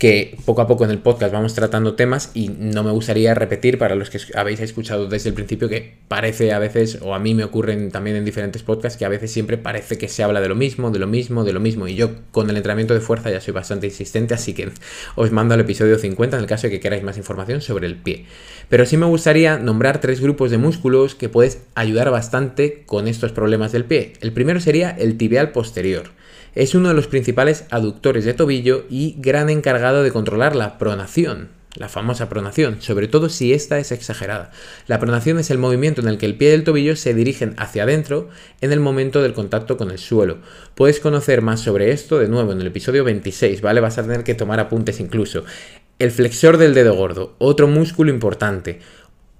que 0.00 0.34
poco 0.46 0.62
a 0.62 0.66
poco 0.66 0.84
en 0.86 0.90
el 0.90 0.98
podcast 0.98 1.30
vamos 1.30 1.54
tratando 1.54 1.94
temas 1.94 2.30
y 2.32 2.48
no 2.48 2.82
me 2.82 2.90
gustaría 2.90 3.34
repetir 3.34 3.76
para 3.76 3.94
los 3.94 4.08
que 4.08 4.18
habéis 4.34 4.60
escuchado 4.60 5.08
desde 5.08 5.28
el 5.28 5.34
principio 5.34 5.68
que 5.68 5.92
parece 6.08 6.54
a 6.54 6.58
veces, 6.58 7.00
o 7.02 7.14
a 7.14 7.18
mí 7.18 7.34
me 7.34 7.44
ocurren 7.44 7.90
también 7.90 8.16
en 8.16 8.24
diferentes 8.24 8.62
podcasts, 8.62 8.98
que 8.98 9.04
a 9.04 9.10
veces 9.10 9.30
siempre 9.30 9.58
parece 9.58 9.98
que 9.98 10.08
se 10.08 10.22
habla 10.22 10.40
de 10.40 10.48
lo 10.48 10.54
mismo, 10.54 10.90
de 10.90 10.98
lo 10.98 11.06
mismo, 11.06 11.44
de 11.44 11.52
lo 11.52 11.60
mismo. 11.60 11.86
Y 11.86 11.96
yo 11.96 12.12
con 12.30 12.48
el 12.48 12.56
entrenamiento 12.56 12.94
de 12.94 13.00
fuerza 13.00 13.30
ya 13.30 13.42
soy 13.42 13.52
bastante 13.52 13.88
insistente, 13.88 14.32
así 14.32 14.54
que 14.54 14.70
os 15.16 15.32
mando 15.32 15.52
al 15.52 15.60
episodio 15.60 15.98
50 15.98 16.34
en 16.34 16.42
el 16.42 16.48
caso 16.48 16.68
de 16.68 16.70
que 16.70 16.80
queráis 16.80 17.02
más 17.02 17.18
información 17.18 17.60
sobre 17.60 17.86
el 17.86 17.96
pie. 17.96 18.24
Pero 18.70 18.86
sí 18.86 18.96
me 18.96 19.04
gustaría 19.04 19.58
nombrar 19.58 20.00
tres 20.00 20.22
grupos 20.22 20.50
de 20.50 20.56
músculos 20.56 21.14
que 21.14 21.28
puedes 21.28 21.58
ayudar 21.74 22.10
bastante 22.10 22.84
con 22.86 23.06
estos 23.06 23.32
problemas 23.32 23.70
del 23.72 23.84
pie. 23.84 24.14
El 24.22 24.32
primero 24.32 24.60
sería 24.60 24.92
el 24.92 25.18
tibial 25.18 25.52
posterior. 25.52 26.04
Es 26.54 26.74
uno 26.74 26.88
de 26.88 26.94
los 26.94 27.06
principales 27.06 27.64
aductores 27.70 28.24
de 28.24 28.34
tobillo 28.34 28.84
y 28.90 29.14
gran 29.18 29.50
encargado 29.50 30.02
de 30.02 30.10
controlar 30.10 30.56
la 30.56 30.78
pronación, 30.78 31.50
la 31.76 31.88
famosa 31.88 32.28
pronación, 32.28 32.82
sobre 32.82 33.06
todo 33.06 33.28
si 33.28 33.52
esta 33.52 33.78
es 33.78 33.92
exagerada. 33.92 34.50
La 34.88 34.98
pronación 34.98 35.38
es 35.38 35.50
el 35.50 35.58
movimiento 35.58 36.00
en 36.00 36.08
el 36.08 36.18
que 36.18 36.26
el 36.26 36.36
pie 36.36 36.50
y 36.50 36.54
el 36.54 36.64
tobillo 36.64 36.96
se 36.96 37.14
dirigen 37.14 37.54
hacia 37.56 37.84
adentro 37.84 38.30
en 38.60 38.72
el 38.72 38.80
momento 38.80 39.22
del 39.22 39.32
contacto 39.32 39.76
con 39.76 39.92
el 39.92 39.98
suelo. 39.98 40.38
Puedes 40.74 40.98
conocer 40.98 41.40
más 41.40 41.60
sobre 41.60 41.92
esto 41.92 42.18
de 42.18 42.26
nuevo 42.26 42.50
en 42.50 42.60
el 42.60 42.66
episodio 42.66 43.04
26, 43.04 43.60
¿vale? 43.60 43.80
Vas 43.80 43.98
a 43.98 44.02
tener 44.02 44.24
que 44.24 44.34
tomar 44.34 44.58
apuntes 44.58 44.98
incluso. 44.98 45.44
El 46.00 46.10
flexor 46.10 46.56
del 46.58 46.74
dedo 46.74 46.94
gordo, 46.94 47.36
otro 47.38 47.68
músculo 47.68 48.10
importante. 48.10 48.80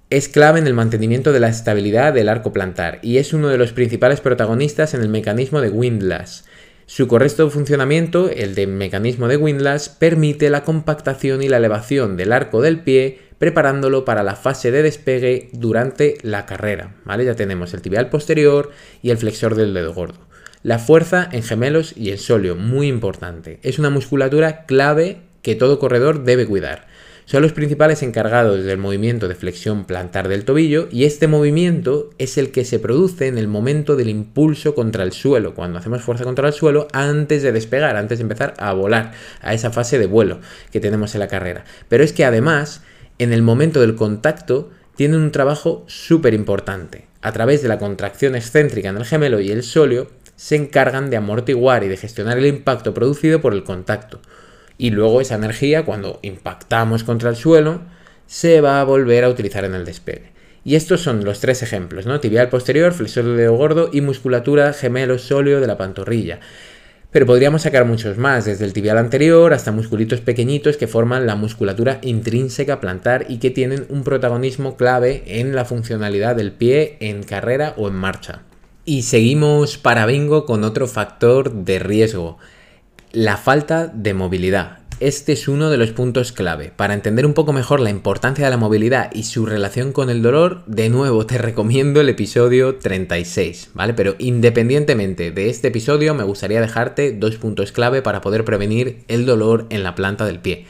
Es 0.09 0.29
clave 0.29 0.59
en 0.59 0.67
el 0.67 0.73
mantenimiento 0.73 1.33
de 1.33 1.39
la 1.41 1.49
estabilidad 1.49 2.13
del 2.13 2.29
arco 2.29 2.53
plantar 2.53 2.99
y 3.01 3.17
es 3.17 3.33
uno 3.33 3.49
de 3.49 3.57
los 3.57 3.73
principales 3.73 4.21
protagonistas 4.21 4.93
en 4.93 5.01
el 5.01 5.09
mecanismo 5.09 5.59
de 5.59 5.69
Windlass. 5.69 6.45
Su 6.93 7.07
correcto 7.07 7.49
funcionamiento, 7.49 8.29
el 8.29 8.53
de 8.53 8.67
mecanismo 8.67 9.29
de 9.29 9.37
Windlass, 9.37 9.87
permite 9.87 10.49
la 10.49 10.65
compactación 10.65 11.41
y 11.41 11.47
la 11.47 11.55
elevación 11.55 12.17
del 12.17 12.33
arco 12.33 12.61
del 12.61 12.81
pie, 12.81 13.19
preparándolo 13.39 14.03
para 14.03 14.23
la 14.23 14.35
fase 14.35 14.71
de 14.71 14.83
despegue 14.83 15.47
durante 15.53 16.17
la 16.21 16.45
carrera. 16.45 16.97
¿vale? 17.05 17.23
Ya 17.23 17.33
tenemos 17.33 17.73
el 17.73 17.81
tibial 17.81 18.09
posterior 18.09 18.71
y 19.01 19.11
el 19.11 19.17
flexor 19.17 19.55
del 19.55 19.73
dedo 19.73 19.93
gordo. 19.93 20.19
La 20.63 20.79
fuerza 20.79 21.29
en 21.31 21.43
gemelos 21.43 21.95
y 21.95 22.11
en 22.11 22.17
sóleo, 22.17 22.57
muy 22.57 22.89
importante. 22.89 23.61
Es 23.63 23.79
una 23.79 23.89
musculatura 23.89 24.65
clave 24.65 25.21
que 25.43 25.55
todo 25.55 25.79
corredor 25.79 26.25
debe 26.25 26.45
cuidar. 26.45 26.87
Son 27.25 27.43
los 27.43 27.53
principales 27.53 28.01
encargados 28.01 28.63
del 28.63 28.77
movimiento 28.77 29.27
de 29.27 29.35
flexión 29.35 29.85
plantar 29.85 30.27
del 30.27 30.43
tobillo 30.43 30.89
y 30.91 31.05
este 31.05 31.27
movimiento 31.27 32.09
es 32.17 32.37
el 32.37 32.51
que 32.51 32.65
se 32.65 32.79
produce 32.79 33.27
en 33.27 33.37
el 33.37 33.47
momento 33.47 33.95
del 33.95 34.09
impulso 34.09 34.73
contra 34.73 35.03
el 35.03 35.11
suelo, 35.11 35.53
cuando 35.53 35.77
hacemos 35.77 36.01
fuerza 36.01 36.23
contra 36.23 36.47
el 36.47 36.53
suelo 36.53 36.87
antes 36.91 37.43
de 37.43 37.51
despegar, 37.51 37.95
antes 37.95 38.17
de 38.17 38.23
empezar 38.23 38.55
a 38.57 38.73
volar, 38.73 39.13
a 39.41 39.53
esa 39.53 39.71
fase 39.71 39.99
de 39.99 40.07
vuelo 40.07 40.39
que 40.71 40.79
tenemos 40.79 41.13
en 41.13 41.19
la 41.19 41.27
carrera. 41.27 41.63
Pero 41.87 42.03
es 42.03 42.11
que 42.11 42.25
además, 42.25 42.81
en 43.19 43.31
el 43.31 43.43
momento 43.43 43.79
del 43.81 43.95
contacto, 43.95 44.71
tienen 44.95 45.21
un 45.21 45.31
trabajo 45.31 45.85
súper 45.87 46.33
importante. 46.33 47.05
A 47.21 47.31
través 47.31 47.61
de 47.61 47.69
la 47.69 47.77
contracción 47.77 48.35
excéntrica 48.35 48.89
en 48.89 48.97
el 48.97 49.05
gemelo 49.05 49.39
y 49.39 49.51
el 49.51 49.63
sóleo, 49.63 50.09
se 50.35 50.55
encargan 50.55 51.11
de 51.11 51.17
amortiguar 51.17 51.83
y 51.83 51.87
de 51.87 51.97
gestionar 51.97 52.39
el 52.39 52.47
impacto 52.47 52.95
producido 52.95 53.41
por 53.41 53.53
el 53.53 53.63
contacto 53.63 54.21
y 54.81 54.89
luego 54.89 55.21
esa 55.21 55.35
energía, 55.35 55.85
cuando 55.85 56.17
impactamos 56.23 57.03
contra 57.03 57.29
el 57.29 57.35
suelo, 57.35 57.81
se 58.25 58.61
va 58.61 58.81
a 58.81 58.83
volver 58.83 59.23
a 59.23 59.29
utilizar 59.29 59.63
en 59.63 59.75
el 59.75 59.85
despegue. 59.85 60.31
Y 60.65 60.73
estos 60.73 61.01
son 61.01 61.23
los 61.23 61.39
tres 61.39 61.61
ejemplos, 61.61 62.07
¿no? 62.07 62.19
Tibial 62.19 62.49
posterior, 62.49 62.91
flexor 62.91 63.25
de 63.25 63.35
dedo 63.35 63.55
gordo 63.55 63.91
y 63.93 64.01
musculatura 64.01 64.73
gemelo 64.73 65.19
sóleo 65.19 65.61
de 65.61 65.67
la 65.67 65.77
pantorrilla. 65.77 66.39
Pero 67.11 67.27
podríamos 67.27 67.61
sacar 67.61 67.85
muchos 67.85 68.17
más, 68.17 68.45
desde 68.45 68.65
el 68.65 68.73
tibial 68.73 68.97
anterior 68.97 69.53
hasta 69.53 69.71
musculitos 69.71 70.19
pequeñitos 70.19 70.77
que 70.77 70.87
forman 70.87 71.27
la 71.27 71.35
musculatura 71.35 71.99
intrínseca 72.01 72.79
plantar 72.79 73.27
y 73.29 73.37
que 73.37 73.51
tienen 73.51 73.85
un 73.89 74.03
protagonismo 74.03 74.77
clave 74.77 75.21
en 75.27 75.55
la 75.55 75.63
funcionalidad 75.63 76.35
del 76.35 76.53
pie 76.53 76.97
en 77.01 77.21
carrera 77.21 77.75
o 77.77 77.87
en 77.87 77.93
marcha. 77.93 78.41
Y 78.83 79.03
seguimos 79.03 79.77
para 79.77 80.07
bingo 80.07 80.47
con 80.47 80.63
otro 80.63 80.87
factor 80.87 81.53
de 81.53 81.77
riesgo, 81.77 82.39
la 83.13 83.37
falta 83.37 83.87
de 83.87 84.13
movilidad. 84.13 84.79
Este 85.01 85.33
es 85.33 85.47
uno 85.47 85.69
de 85.69 85.77
los 85.77 85.91
puntos 85.91 86.31
clave. 86.31 86.71
Para 86.75 86.93
entender 86.93 87.25
un 87.25 87.33
poco 87.33 87.53
mejor 87.53 87.79
la 87.79 87.89
importancia 87.89 88.45
de 88.45 88.51
la 88.51 88.57
movilidad 88.57 89.11
y 89.13 89.23
su 89.23 89.45
relación 89.45 89.91
con 89.91 90.09
el 90.09 90.21
dolor, 90.21 90.63
de 90.67 90.89
nuevo 90.89 91.25
te 91.25 91.37
recomiendo 91.37 91.99
el 91.99 92.09
episodio 92.09 92.75
36, 92.75 93.71
¿vale? 93.73 93.95
Pero 93.95 94.15
independientemente 94.19 95.31
de 95.31 95.49
este 95.49 95.69
episodio, 95.69 96.13
me 96.13 96.23
gustaría 96.23 96.61
dejarte 96.61 97.11
dos 97.11 97.37
puntos 97.37 97.71
clave 97.71 98.01
para 98.01 98.21
poder 98.21 98.45
prevenir 98.45 99.03
el 99.07 99.25
dolor 99.25 99.65
en 99.71 99.83
la 99.83 99.95
planta 99.95 100.25
del 100.25 100.39
pie. 100.39 100.65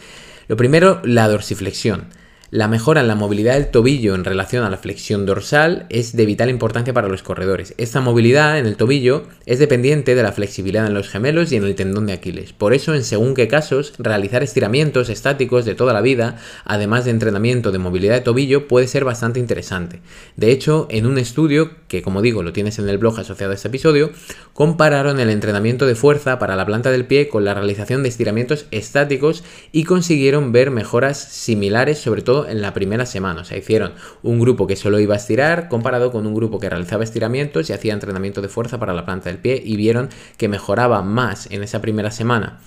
Lo 0.47 0.55
primero, 0.55 1.01
la 1.03 1.27
dorsiflexión. 1.27 2.07
La 2.53 2.67
mejora 2.67 2.99
en 2.99 3.07
la 3.07 3.15
movilidad 3.15 3.53
del 3.53 3.71
tobillo 3.71 4.13
en 4.13 4.25
relación 4.25 4.65
a 4.65 4.69
la 4.69 4.75
flexión 4.75 5.25
dorsal 5.25 5.85
es 5.87 6.17
de 6.17 6.25
vital 6.25 6.49
importancia 6.49 6.93
para 6.93 7.07
los 7.07 7.23
corredores. 7.23 7.73
Esta 7.77 8.01
movilidad 8.01 8.59
en 8.59 8.65
el 8.65 8.75
tobillo 8.75 9.23
es 9.45 9.59
dependiente 9.59 10.15
de 10.15 10.23
la 10.23 10.33
flexibilidad 10.33 10.85
en 10.85 10.93
los 10.93 11.07
gemelos 11.07 11.53
y 11.53 11.55
en 11.55 11.63
el 11.63 11.75
tendón 11.75 12.07
de 12.07 12.11
Aquiles. 12.11 12.51
Por 12.51 12.73
eso, 12.73 12.93
en 12.93 13.05
según 13.05 13.35
qué 13.35 13.47
casos, 13.47 13.93
realizar 13.99 14.43
estiramientos 14.43 15.07
estáticos 15.07 15.63
de 15.63 15.75
toda 15.75 15.93
la 15.93 16.01
vida, 16.01 16.39
además 16.65 17.05
de 17.05 17.11
entrenamiento 17.11 17.71
de 17.71 17.77
movilidad 17.77 18.15
de 18.15 18.19
tobillo, 18.19 18.67
puede 18.67 18.89
ser 18.89 19.05
bastante 19.05 19.39
interesante. 19.39 20.01
De 20.35 20.51
hecho, 20.51 20.87
en 20.89 21.05
un 21.05 21.17
estudio, 21.19 21.71
que 21.87 22.01
como 22.01 22.21
digo 22.21 22.43
lo 22.43 22.51
tienes 22.51 22.79
en 22.79 22.89
el 22.89 22.97
blog 22.97 23.17
asociado 23.17 23.53
a 23.53 23.55
este 23.55 23.69
episodio, 23.69 24.11
compararon 24.51 25.21
el 25.21 25.29
entrenamiento 25.29 25.85
de 25.85 25.95
fuerza 25.95 26.37
para 26.37 26.57
la 26.57 26.65
planta 26.65 26.91
del 26.91 27.05
pie 27.05 27.29
con 27.29 27.45
la 27.45 27.53
realización 27.53 28.03
de 28.03 28.09
estiramientos 28.09 28.65
estáticos 28.71 29.45
y 29.71 29.85
consiguieron 29.85 30.51
ver 30.51 30.69
mejoras 30.69 31.17
similares, 31.17 31.97
sobre 31.97 32.23
todo 32.23 32.40
en 32.47 32.61
la 32.61 32.73
primera 32.73 33.05
semana. 33.05 33.41
O 33.41 33.45
sea, 33.45 33.57
hicieron 33.57 33.93
un 34.23 34.39
grupo 34.39 34.67
que 34.67 34.75
solo 34.75 34.99
iba 34.99 35.13
a 35.13 35.17
estirar 35.17 35.69
comparado 35.69 36.11
con 36.11 36.25
un 36.27 36.33
grupo 36.33 36.59
que 36.59 36.69
realizaba 36.69 37.03
estiramientos 37.03 37.69
y 37.69 37.73
hacía 37.73 37.93
entrenamiento 37.93 38.41
de 38.41 38.49
fuerza 38.49 38.79
para 38.79 38.93
la 38.93 39.05
planta 39.05 39.29
del 39.29 39.39
pie 39.39 39.61
y 39.63 39.75
vieron 39.75 40.09
que 40.37 40.47
mejoraba 40.47 41.01
más 41.01 41.49
en 41.51 41.63
esa 41.63 41.81
primera 41.81 42.11
semana 42.11 42.59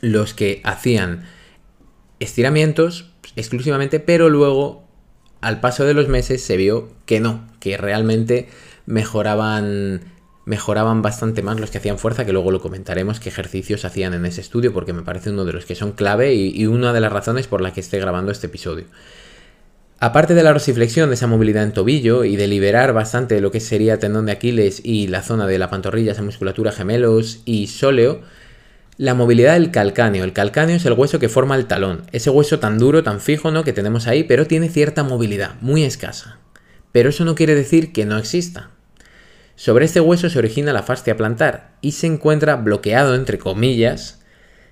los 0.00 0.34
que 0.34 0.60
hacían 0.64 1.24
estiramientos 2.20 3.10
exclusivamente, 3.36 4.00
pero 4.00 4.28
luego 4.28 4.84
al 5.40 5.60
paso 5.60 5.84
de 5.84 5.94
los 5.94 6.08
meses 6.08 6.42
se 6.42 6.56
vio 6.56 6.90
que 7.06 7.20
no, 7.20 7.46
que 7.60 7.76
realmente 7.76 8.48
mejoraban 8.86 10.00
mejoraban 10.44 11.02
bastante 11.02 11.42
más 11.42 11.58
los 11.58 11.70
que 11.70 11.78
hacían 11.78 11.98
fuerza, 11.98 12.24
que 12.24 12.32
luego 12.32 12.50
lo 12.50 12.60
comentaremos 12.60 13.20
qué 13.20 13.30
ejercicios 13.30 13.84
hacían 13.84 14.14
en 14.14 14.26
ese 14.26 14.40
estudio, 14.40 14.72
porque 14.72 14.92
me 14.92 15.02
parece 15.02 15.30
uno 15.30 15.44
de 15.44 15.52
los 15.52 15.64
que 15.64 15.74
son 15.74 15.92
clave 15.92 16.34
y, 16.34 16.66
una 16.66 16.92
de 16.92 17.00
las 17.00 17.12
razones 17.12 17.46
por 17.46 17.60
la 17.60 17.72
que 17.72 17.80
esté 17.80 17.98
grabando 17.98 18.30
este 18.30 18.48
episodio. 18.48 18.84
Aparte 20.00 20.34
de 20.34 20.42
la 20.42 20.52
rosiflexión, 20.52 21.08
de 21.08 21.14
esa 21.14 21.26
movilidad 21.26 21.62
en 21.62 21.72
tobillo 21.72 22.24
y 22.24 22.36
de 22.36 22.46
liberar 22.46 22.92
bastante 22.92 23.40
lo 23.40 23.50
que 23.50 23.60
sería 23.60 23.98
tendón 23.98 24.26
de 24.26 24.32
Aquiles 24.32 24.82
y 24.84 25.06
la 25.06 25.22
zona 25.22 25.46
de 25.46 25.58
la 25.58 25.70
pantorrilla, 25.70 26.12
esa 26.12 26.22
musculatura 26.22 26.72
gemelos 26.72 27.40
y 27.46 27.68
sóleo, 27.68 28.20
la 28.98 29.14
movilidad 29.14 29.54
del 29.54 29.70
calcáneo. 29.70 30.24
El 30.24 30.34
calcáneo 30.34 30.76
es 30.76 30.84
el 30.84 30.92
hueso 30.92 31.18
que 31.18 31.30
forma 31.30 31.56
el 31.56 31.66
talón. 31.66 32.02
Ese 32.12 32.28
hueso 32.28 32.58
tan 32.58 32.78
duro, 32.78 33.02
tan 33.02 33.20
fijo, 33.20 33.50
¿no? 33.50 33.64
Que 33.64 33.72
tenemos 33.72 34.06
ahí, 34.06 34.24
pero 34.24 34.46
tiene 34.46 34.68
cierta 34.68 35.04
movilidad, 35.04 35.54
muy 35.62 35.84
escasa. 35.84 36.38
Pero 36.92 37.08
eso 37.08 37.24
no 37.24 37.34
quiere 37.34 37.54
decir 37.54 37.92
que 37.92 38.04
no 38.04 38.18
exista. 38.18 38.73
Sobre 39.56 39.84
este 39.84 40.00
hueso 40.00 40.28
se 40.28 40.38
origina 40.38 40.72
la 40.72 40.82
fascia 40.82 41.16
plantar 41.16 41.74
y 41.80 41.92
se 41.92 42.06
encuentra 42.06 42.56
bloqueado 42.56 43.14
entre 43.14 43.38
comillas. 43.38 44.20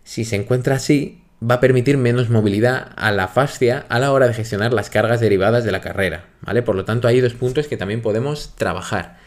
Si 0.03 0.25
se 0.25 0.37
encuentra 0.37 0.77
así, 0.77 1.23
va 1.43 1.57
a 1.57 1.61
permitir 1.61 1.99
menos 1.99 2.31
movilidad 2.31 2.91
a 2.97 3.13
la 3.13 3.29
fascia 3.29 3.87
a 3.89 3.99
la 3.99 4.13
hora 4.13 4.27
de 4.27 4.35
gestionar 4.35 4.73
las 4.73 4.91
cargas 4.91 5.21
derivadas 5.21 5.65
de 5.65 5.73
la 5.73 5.81
carrera, 5.81 6.27
¿vale? 6.41 6.63
Por 6.63 6.75
lo 6.75 6.85
tanto, 6.85 7.09
hay 7.09 7.21
dos 7.21 7.35
puntos 7.35 7.69
que 7.69 7.77
también 7.77 8.03
podemos 8.03 8.55
trabajar. 8.57 9.19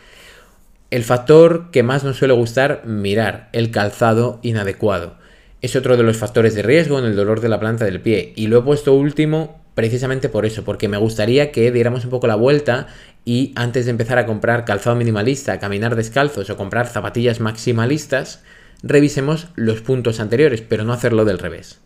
El 0.91 1.03
factor 1.03 1.71
que 1.71 1.83
más 1.83 2.03
nos 2.03 2.17
suele 2.17 2.33
gustar 2.33 2.85
mirar, 2.85 3.50
el 3.53 3.71
calzado 3.71 4.39
inadecuado. 4.43 5.15
Es 5.62 5.75
otro 5.75 5.97
de 5.97 6.03
los 6.03 6.17
factores 6.17 6.53
de 6.53 6.62
riesgo 6.62 7.00
en 7.00 7.05
el 7.05 7.15
dolor 7.15 7.41
de 7.41 7.50
la 7.50 7.59
planta 7.59 7.85
del 7.85 8.01
pie 8.01 8.33
y 8.35 8.47
lo 8.47 8.59
he 8.59 8.62
puesto 8.62 8.93
último 8.93 9.62
precisamente 9.74 10.29
por 10.29 10.45
eso, 10.45 10.63
porque 10.63 10.88
me 10.88 10.97
gustaría 10.97 11.51
que 11.51 11.71
diéramos 11.71 12.05
un 12.05 12.12
poco 12.12 12.27
la 12.27 12.35
vuelta 12.35 12.88
y 13.25 13.53
antes 13.55 13.86
de 13.86 13.91
empezar 13.91 14.20
a 14.20 14.27
comprar 14.27 14.65
calzado 14.65 14.96
minimalista, 14.96 15.60
caminar 15.60 15.96
descalzos 15.96 16.50
o 16.51 16.58
comprar 16.58 16.88
zapatillas 16.88 17.39
maximalistas, 17.39 18.44
revisemos 18.84 19.48
los 19.55 19.82
puntos 19.82 20.20
anteriores, 20.20 20.62
pero 20.62 20.84
no 20.84 20.94
hacerlo 20.94 21.25
del 21.25 21.39
revés. 21.39 21.79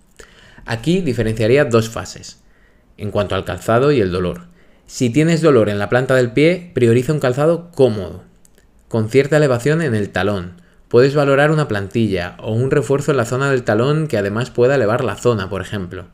Aquí 0.65 0.99
diferenciaría 0.99 1.63
dos 1.63 1.89
fases, 1.89 2.43
en 2.97 3.09
cuanto 3.11 3.35
al 3.35 3.45
calzado 3.45 3.93
y 3.93 4.01
el 4.01 4.11
dolor. 4.11 4.47
Si 4.85 5.09
tienes 5.09 5.41
dolor 5.41 5.69
en 5.69 5.79
la 5.79 5.87
planta 5.87 6.13
del 6.15 6.33
pie, 6.33 6.71
prioriza 6.73 7.13
un 7.13 7.19
calzado 7.19 7.71
cómodo, 7.71 8.23
con 8.89 9.09
cierta 9.09 9.37
elevación 9.37 9.81
en 9.81 9.95
el 9.95 10.09
talón. 10.09 10.61
Puedes 10.89 11.15
valorar 11.15 11.51
una 11.51 11.67
plantilla 11.67 12.35
o 12.39 12.51
un 12.51 12.69
refuerzo 12.69 13.11
en 13.11 13.17
la 13.17 13.25
zona 13.25 13.49
del 13.49 13.63
talón 13.63 14.07
que 14.07 14.17
además 14.17 14.49
pueda 14.49 14.75
elevar 14.75 15.03
la 15.03 15.15
zona, 15.15 15.49
por 15.49 15.61
ejemplo. 15.61 16.07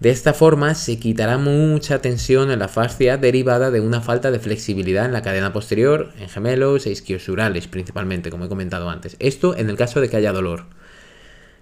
De 0.00 0.10
esta 0.10 0.32
forma 0.32 0.76
se 0.76 1.00
quitará 1.00 1.38
mucha 1.38 2.00
tensión 2.00 2.52
en 2.52 2.60
la 2.60 2.68
fascia 2.68 3.16
derivada 3.16 3.72
de 3.72 3.80
una 3.80 4.00
falta 4.00 4.30
de 4.30 4.38
flexibilidad 4.38 5.04
en 5.04 5.12
la 5.12 5.22
cadena 5.22 5.52
posterior, 5.52 6.12
en 6.20 6.28
gemelos 6.28 6.86
e 6.86 6.92
isquiosurales 6.92 7.66
principalmente, 7.66 8.30
como 8.30 8.44
he 8.44 8.48
comentado 8.48 8.90
antes. 8.90 9.16
Esto 9.18 9.56
en 9.56 9.68
el 9.68 9.76
caso 9.76 10.00
de 10.00 10.08
que 10.08 10.16
haya 10.16 10.32
dolor. 10.32 10.66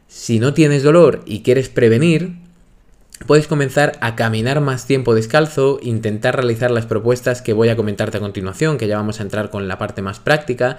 Si 0.07 0.39
no 0.39 0.53
tienes 0.53 0.83
dolor 0.83 1.23
y 1.25 1.41
quieres 1.41 1.71
prevenir, 1.71 2.37
puedes 3.27 3.47
comenzar 3.47 3.93
a 4.03 4.17
caminar 4.17 4.61
más 4.61 4.87
tiempo 4.87 5.15
descalzo, 5.15 5.79
intentar 5.81 6.37
realizar 6.37 6.71
las 6.71 6.85
propuestas 6.85 7.41
que 7.41 7.55
voy 7.55 7.71
a 7.71 7.77
comentarte 7.77 8.19
a 8.19 8.21
continuación, 8.21 8.77
que 8.77 8.87
ya 8.87 8.99
vamos 8.99 9.19
a 9.19 9.23
entrar 9.23 9.49
con 9.49 9.67
la 9.67 9.79
parte 9.79 10.03
más 10.03 10.21
práctica, 10.21 10.77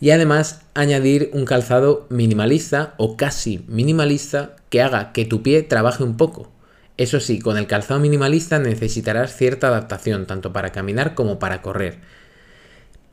y 0.00 0.10
además 0.10 0.62
añadir 0.74 1.30
un 1.32 1.44
calzado 1.44 2.08
minimalista 2.10 2.94
o 2.96 3.16
casi 3.16 3.64
minimalista 3.68 4.56
que 4.70 4.82
haga 4.82 5.12
que 5.12 5.24
tu 5.24 5.44
pie 5.44 5.62
trabaje 5.62 6.02
un 6.02 6.16
poco 6.16 6.55
eso 6.96 7.20
sí, 7.20 7.38
con 7.38 7.58
el 7.58 7.66
calzado 7.66 8.00
minimalista 8.00 8.58
necesitarás 8.58 9.36
cierta 9.36 9.68
adaptación, 9.68 10.26
tanto 10.26 10.52
para 10.52 10.72
caminar 10.72 11.14
como 11.14 11.38
para 11.38 11.60
correr. 11.62 11.98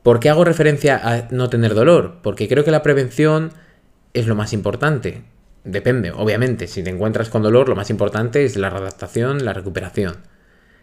¿Por 0.02 0.20
qué 0.20 0.30
hago 0.30 0.44
referencia 0.44 1.00
a 1.02 1.28
no 1.30 1.48
tener 1.50 1.74
dolor? 1.74 2.18
Porque 2.22 2.48
creo 2.48 2.64
que 2.64 2.70
la 2.70 2.82
prevención 2.82 3.52
es 4.14 4.26
lo 4.26 4.34
más 4.34 4.52
importante. 4.52 5.22
Depende, 5.64 6.12
obviamente, 6.12 6.66
si 6.66 6.82
te 6.82 6.90
encuentras 6.90 7.30
con 7.30 7.42
dolor, 7.42 7.68
lo 7.68 7.76
más 7.76 7.90
importante 7.90 8.44
es 8.44 8.56
la 8.56 8.68
adaptación, 8.68 9.44
la 9.44 9.54
recuperación. 9.54 10.16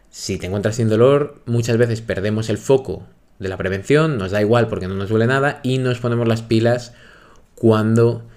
Si 0.09 0.37
te 0.37 0.47
encuentras 0.47 0.75
sin 0.75 0.89
dolor, 0.89 1.41
muchas 1.45 1.77
veces 1.77 2.01
perdemos 2.01 2.49
el 2.49 2.57
foco 2.57 3.07
de 3.39 3.49
la 3.49 3.57
prevención, 3.57 4.17
nos 4.17 4.31
da 4.31 4.41
igual 4.41 4.67
porque 4.67 4.87
no 4.87 4.95
nos 4.95 5.09
duele 5.09 5.27
nada 5.27 5.59
y 5.63 5.77
nos 5.77 5.99
ponemos 5.99 6.27
las 6.27 6.41
pilas 6.41 6.93
cuando 7.55 8.27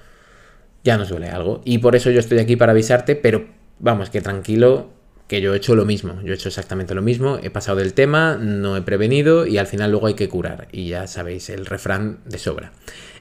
ya 0.84 0.96
nos 0.96 1.08
duele 1.08 1.28
algo. 1.30 1.62
Y 1.64 1.78
por 1.78 1.96
eso 1.96 2.10
yo 2.10 2.20
estoy 2.20 2.38
aquí 2.38 2.56
para 2.56 2.72
avisarte, 2.72 3.16
pero 3.16 3.46
vamos, 3.78 4.10
que 4.10 4.20
tranquilo, 4.20 4.90
que 5.28 5.40
yo 5.40 5.54
he 5.54 5.56
hecho 5.56 5.74
lo 5.74 5.86
mismo, 5.86 6.20
yo 6.22 6.32
he 6.32 6.36
hecho 6.36 6.48
exactamente 6.48 6.94
lo 6.94 7.00
mismo, 7.00 7.38
he 7.42 7.50
pasado 7.50 7.78
del 7.78 7.94
tema, 7.94 8.36
no 8.36 8.76
he 8.76 8.82
prevenido 8.82 9.46
y 9.46 9.56
al 9.56 9.66
final 9.66 9.90
luego 9.90 10.06
hay 10.06 10.14
que 10.14 10.28
curar. 10.28 10.68
Y 10.70 10.88
ya 10.88 11.06
sabéis, 11.06 11.48
el 11.48 11.66
refrán 11.66 12.18
de 12.26 12.38
sobra. 12.38 12.72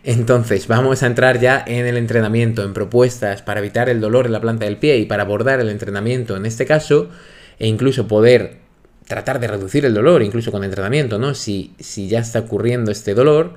Entonces, 0.04 0.68
vamos 0.68 1.02
a 1.02 1.08
entrar 1.08 1.40
ya 1.40 1.64
en 1.66 1.86
el 1.86 1.96
entrenamiento, 1.96 2.64
en 2.64 2.74
propuestas 2.74 3.42
para 3.42 3.62
evitar 3.62 3.88
el 3.88 4.02
dolor 4.02 4.26
en 4.26 4.34
la 4.34 4.42
planta 4.42 4.66
del 4.66 4.78
pie 4.78 4.98
y 4.98 5.06
para 5.06 5.24
abordar 5.24 5.62
el 5.62 5.70
entrenamiento 5.70 6.36
en 6.36 6.46
este 6.46 6.66
caso, 6.66 7.10
e 7.58 7.68
incluso 7.68 8.08
poder 8.08 8.58
tratar 9.08 9.40
de 9.40 9.48
reducir 9.48 9.86
el 9.86 9.94
dolor, 9.94 10.24
incluso 10.24 10.52
con 10.52 10.64
entrenamiento, 10.64 11.20
¿no? 11.20 11.34
Si, 11.36 11.74
si 11.80 12.10
ya 12.10 12.20
está 12.20 12.40
ocurriendo 12.40 12.92
este 12.92 13.14
dolor, 13.14 13.54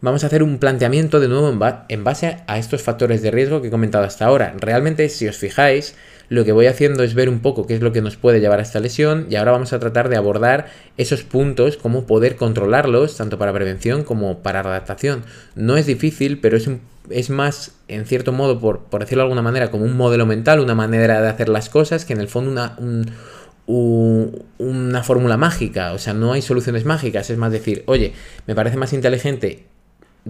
vamos 0.00 0.22
a 0.22 0.28
hacer 0.28 0.44
un 0.44 0.58
planteamiento 0.58 1.18
de 1.18 1.28
nuevo 1.28 1.48
en 1.88 2.04
base 2.04 2.36
a 2.46 2.58
estos 2.58 2.82
factores 2.82 3.22
de 3.22 3.32
riesgo 3.32 3.60
que 3.60 3.68
he 3.68 3.70
comentado 3.70 4.04
hasta 4.04 4.26
ahora. 4.26 4.54
Realmente, 4.58 5.08
si 5.08 5.26
os 5.26 5.36
fijáis, 5.36 5.96
lo 6.28 6.44
que 6.44 6.52
voy 6.52 6.66
haciendo 6.66 7.02
es 7.02 7.14
ver 7.14 7.28
un 7.28 7.40
poco 7.40 7.66
qué 7.66 7.74
es 7.74 7.80
lo 7.80 7.92
que 7.92 8.02
nos 8.02 8.16
puede 8.16 8.40
llevar 8.40 8.58
a 8.58 8.62
esta 8.62 8.80
lesión 8.80 9.26
y 9.30 9.36
ahora 9.36 9.52
vamos 9.52 9.72
a 9.72 9.78
tratar 9.78 10.08
de 10.08 10.16
abordar 10.16 10.66
esos 10.96 11.22
puntos, 11.22 11.76
cómo 11.76 12.04
poder 12.06 12.36
controlarlos, 12.36 13.16
tanto 13.16 13.38
para 13.38 13.52
prevención 13.52 14.04
como 14.04 14.38
para 14.40 14.60
adaptación. 14.60 15.24
No 15.54 15.76
es 15.76 15.86
difícil, 15.86 16.38
pero 16.40 16.56
es, 16.56 16.68
es 17.10 17.30
más, 17.30 17.72
en 17.88 18.06
cierto 18.06 18.32
modo, 18.32 18.60
por, 18.60 18.80
por, 18.80 19.00
decirlo 19.00 19.22
de 19.22 19.26
alguna 19.26 19.42
manera, 19.42 19.70
como 19.70 19.84
un 19.84 19.96
modelo 19.96 20.26
mental, 20.26 20.60
una 20.60 20.74
manera 20.74 21.22
de 21.22 21.28
hacer 21.28 21.48
las 21.48 21.68
cosas, 21.70 22.04
que 22.04 22.12
en 22.12 22.20
el 22.20 22.28
fondo 22.28 22.50
una, 22.50 22.76
una 24.58 25.02
fórmula 25.02 25.36
mágica, 25.36 25.92
o 25.92 25.98
sea, 25.98 26.12
no 26.14 26.32
hay 26.32 26.42
soluciones 26.42 26.84
mágicas, 26.84 27.30
es 27.30 27.38
más 27.38 27.52
decir, 27.52 27.84
oye, 27.86 28.12
me 28.46 28.54
parece 28.54 28.76
más 28.76 28.92
inteligente 28.92 29.66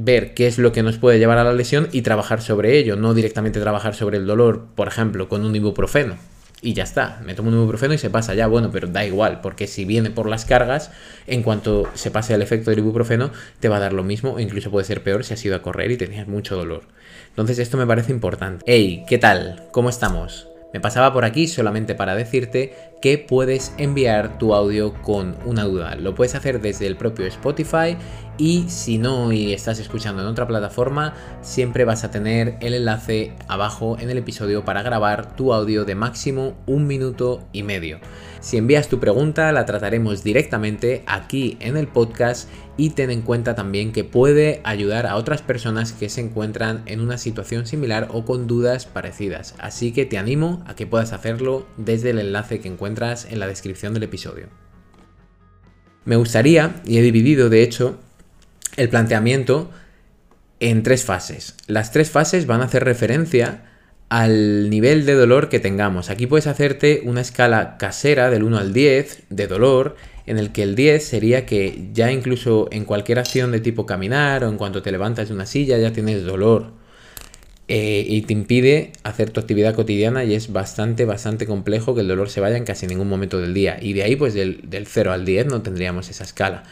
ver 0.05 0.35
qué 0.35 0.47
es 0.47 0.59
lo 0.59 0.73
que 0.73 0.83
nos 0.83 0.99
puede 0.99 1.19
llevar 1.19 1.39
a 1.39 1.45
la 1.45 1.53
lesión 1.53 1.89
y 1.93 2.03
trabajar 2.03 2.41
sobre 2.41 2.79
ello, 2.79 2.97
no 2.97 3.15
directamente 3.15 3.61
trabajar 3.61 3.95
sobre 3.95 4.19
el 4.19 4.27
dolor, 4.27 4.67
por 4.75 4.89
ejemplo, 4.89 5.29
con 5.29 5.45
un 5.45 5.55
ibuprofeno. 5.55 6.17
Y 6.61 6.73
ya 6.73 6.83
está, 6.83 7.21
me 7.25 7.35
tomo 7.35 7.51
un 7.51 7.57
ibuprofeno 7.57 7.95
y 7.95 7.99
se 7.99 8.11
pasa 8.11 8.35
ya, 8.35 8.49
bueno, 8.49 8.71
pero 8.73 8.89
da 8.89 9.05
igual, 9.05 9.41
porque 9.41 9.69
si 9.69 9.85
viene 9.85 10.11
por 10.11 10.29
las 10.29 10.45
cargas, 10.45 10.91
en 11.29 11.43
cuanto 11.43 11.89
se 11.95 12.11
pase 12.11 12.35
el 12.35 12.43
efecto 12.43 12.71
del 12.71 12.81
ibuprofeno, 12.81 13.31
te 13.61 13.69
va 13.69 13.77
a 13.77 13.81
dar 13.81 13.93
lo 13.93 14.03
mismo, 14.03 14.33
o 14.33 14.41
incluso 14.41 14.71
puede 14.71 14.85
ser 14.85 15.05
peor 15.05 15.23
si 15.25 15.35
has 15.35 15.45
ido 15.45 15.55
a 15.55 15.63
correr 15.63 15.93
y 15.93 15.97
tenías 15.97 16.27
mucho 16.27 16.57
dolor. 16.57 16.83
Entonces 17.31 17.61
esto 17.61 17.77
me 17.77 17.87
parece 17.87 18.11
importante. 18.11 18.65
Hey, 18.67 19.05
¿qué 19.09 19.19
tal? 19.19 19.69
¿Cómo 19.71 19.89
estamos? 19.89 20.48
Me 20.73 20.81
pasaba 20.81 21.13
por 21.13 21.25
aquí 21.25 21.49
solamente 21.49 21.95
para 21.95 22.15
decirte 22.15 22.75
que 23.01 23.17
puedes 23.17 23.73
enviar 23.79 24.39
tu 24.39 24.55
audio 24.55 24.93
con 25.03 25.37
una 25.47 25.65
duda. 25.65 25.95
Lo 25.95 26.15
puedes 26.15 26.35
hacer 26.35 26.61
desde 26.61 26.87
el 26.87 26.97
propio 26.97 27.27
Spotify 27.27 27.97
y 28.37 28.69
si 28.69 28.99
no 28.99 29.33
y 29.33 29.53
estás 29.53 29.79
escuchando 29.79 30.23
en 30.23 30.29
otra 30.29 30.47
plataforma, 30.47 31.15
siempre 31.41 31.85
vas 31.85 32.05
a 32.05 32.11
tener 32.11 32.57
el 32.61 32.75
enlace 32.75 33.33
abajo 33.49 33.97
en 33.99 34.11
el 34.11 34.19
episodio 34.19 34.65
para 34.65 34.83
grabar 34.83 35.37
tu 35.37 35.55
audio 35.55 35.85
de 35.85 35.95
máximo 35.95 36.55
un 36.67 36.87
minuto 36.87 37.49
y 37.53 37.63
medio. 37.63 37.99
Si 38.41 38.57
envías 38.57 38.89
tu 38.89 39.01
pregunta, 39.01 39.51
la 39.53 39.65
trataremos 39.65 40.23
directamente 40.23 41.03
aquí 41.07 41.57
en 41.61 41.77
el 41.77 41.89
podcast 41.89 42.49
y 42.79 42.91
ten 42.91 43.11
en 43.11 43.23
cuenta 43.23 43.57
también 43.57 43.93
que 43.93 44.05
puede 44.05 44.61
ayudar 44.65 45.07
a 45.07 45.17
otras 45.17 45.43
personas 45.43 45.93
que 45.93 46.09
se 46.09 46.21
encuentran 46.21 46.83
en 46.87 47.01
una 47.01 47.19
situación 47.19 47.67
similar 47.67 48.09
o 48.11 48.25
con 48.25 48.47
dudas 48.47 48.87
parecidas. 48.87 49.57
Así 49.59 49.93
que 49.93 50.07
te 50.07 50.17
animo 50.17 50.63
a 50.67 50.77
que 50.77 50.87
puedas 50.87 51.13
hacerlo 51.13 51.67
desde 51.77 52.11
el 52.11 52.21
enlace 52.21 52.61
que 52.61 52.69
encuentras 52.69 53.27
en 53.31 53.41
la 53.41 53.49
descripción 53.49 53.95
del 53.95 54.05
episodio. 54.05 54.47
Me 56.05 56.15
gustaría, 56.15 56.81
y 56.87 56.99
he 56.99 57.03
dividido 57.03 57.51
de 57.51 57.63
hecho, 57.63 57.99
el 58.77 58.89
planteamiento 58.89 59.71
en 60.61 60.85
tres 60.85 61.05
fases. 61.05 61.57
Las 61.67 61.91
tres 61.91 62.11
fases 62.11 62.47
van 62.47 62.61
a 62.61 62.67
hacer 62.67 62.85
referencia 62.85 63.65
al 64.09 64.71
nivel 64.71 65.05
de 65.05 65.15
dolor 65.15 65.49
que 65.49 65.61
tengamos. 65.61 66.11
Aquí 66.11 66.27
puedes 66.27 66.47
hacerte 66.47 67.03
una 67.05 67.21
escala 67.21 67.77
casera 67.77 68.31
del 68.31 68.45
1 68.45 68.57
al 68.57 68.73
10 68.73 69.25
de 69.31 69.47
dolor, 69.49 69.97
en 70.29 70.39
el 70.39 70.53
que 70.53 70.63
el 70.63 70.75
10 70.75 71.05
sería 71.05 71.47
que 71.47 71.89
ya 71.93 72.13
incluso 72.13 72.69
en 72.71 72.85
cualquier 72.85 73.19
acción 73.19 73.51
de 73.51 73.61
tipo 73.61 73.87
caminar 73.87 74.45
o 74.45 74.49
en 74.49 74.57
cuanto 74.57 74.83
te 74.83 74.93
levantas 74.93 75.29
de 75.29 75.35
una 75.35 75.47
silla 75.47 75.79
ya 75.79 75.93
tienes 75.93 76.25
dolor. 76.25 76.73
Eh, 77.71 78.07
y 78.09 78.23
te 78.23 78.33
impide 78.33 78.93
hacer 79.03 79.29
tu 79.29 79.41
actividad 79.41 79.75
cotidiana 79.75 80.25
y 80.25 80.35
es 80.35 80.51
bastante, 80.55 81.05
bastante 81.05 81.47
complejo 81.47 81.95
que 81.95 82.01
el 82.01 82.09
dolor 82.09 82.31
se 82.31 82.41
vaya 82.41 82.57
en 82.57 82.65
casi 82.65 82.87
ningún 82.87 83.09
momento 83.09 83.39
del 83.39 83.53
día. 83.53 83.79
Y 83.81 83.93
de 83.93 84.05
ahí, 84.05 84.17
pues 84.17 84.33
del, 84.33 84.87
0 84.87 85.13
al 85.13 85.27
10 85.27 85.47
no 85.47 85.61
tendríamos 85.61 86.09
esa 86.09 86.25
escala. 86.25 86.63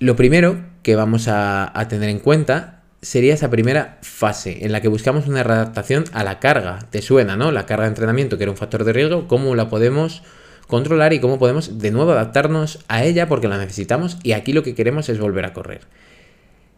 Lo 0.00 0.16
primero 0.16 0.64
que 0.82 0.96
vamos 0.96 1.26
a, 1.28 1.72
tener 1.88 2.08
en 2.08 2.18
cuenta 2.18 2.82
sería 3.02 3.34
esa 3.34 3.50
primera 3.50 3.98
fase 4.02 4.64
en 4.64 4.72
la 4.72 4.80
que 4.80 4.88
buscamos 4.88 5.28
una 5.28 5.42
adaptación 5.42 6.04
a 6.12 6.24
la 6.24 6.40
carga. 6.40 6.80
Te 6.90 7.00
suena, 7.00 7.36
¿no? 7.36 7.52
La 7.52 7.64
carga 7.64 7.84
de 7.84 7.90
entrenamiento, 7.90 8.36
que 8.36 8.44
era 8.44 8.50
un 8.50 8.58
factor 8.58 8.82
de 8.82 8.92
riesgo, 8.92 9.28
cómo 9.28 9.54
la 9.54 9.68
podemos 9.68 10.22
controlar 10.68 11.12
y 11.12 11.18
cómo 11.18 11.40
podemos 11.40 11.80
de 11.80 11.90
nuevo 11.90 12.12
adaptarnos 12.12 12.84
a 12.86 13.02
ella 13.02 13.26
porque 13.26 13.48
la 13.48 13.58
necesitamos 13.58 14.18
y 14.22 14.32
aquí 14.32 14.52
lo 14.52 14.62
que 14.62 14.76
queremos 14.76 15.08
es 15.08 15.18
volver 15.18 15.44
a 15.44 15.52
correr. 15.52 15.80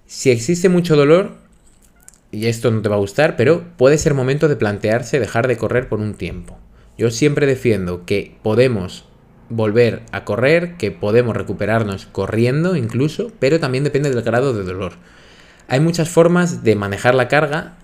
Si 0.07 0.31
existe 0.31 0.71
mucho 0.71 0.97
dolor, 0.97 1.37
y 2.33 2.47
esto 2.47 2.71
no 2.71 2.81
te 2.81 2.89
va 2.89 2.97
a 2.97 3.01
gustar, 3.01 3.37
pero 3.37 3.65
puede 3.77 3.99
ser 3.99 4.15
momento 4.15 4.49
de 4.49 4.57
plantearse 4.57 5.21
dejar 5.21 5.49
de 5.49 5.57
correr 5.57 5.89
por 5.89 6.01
un 6.01 6.15
tiempo. 6.15 6.59
Yo 6.97 7.11
siempre 7.11 7.47
defiendo 7.47 8.07
que 8.07 8.37
podemos 8.43 9.05
volver 9.49 10.03
a 10.13 10.25
correr, 10.25 10.77
que 10.77 10.93
podemos 10.93 11.37
recuperarnos 11.37 12.07
corriendo 12.07 12.77
incluso, 12.77 13.33
pero 13.41 13.59
también 13.59 13.85
depende 13.85 14.11
del 14.11 14.23
grado 14.23 14.55
de 14.55 14.65
dolor. 14.65 14.93
Hay 15.67 15.81
muchas 15.81 16.09
formas 16.09 16.63
de 16.63 16.77
manejar 16.77 17.15
la 17.15 17.29
carga, 17.29 17.77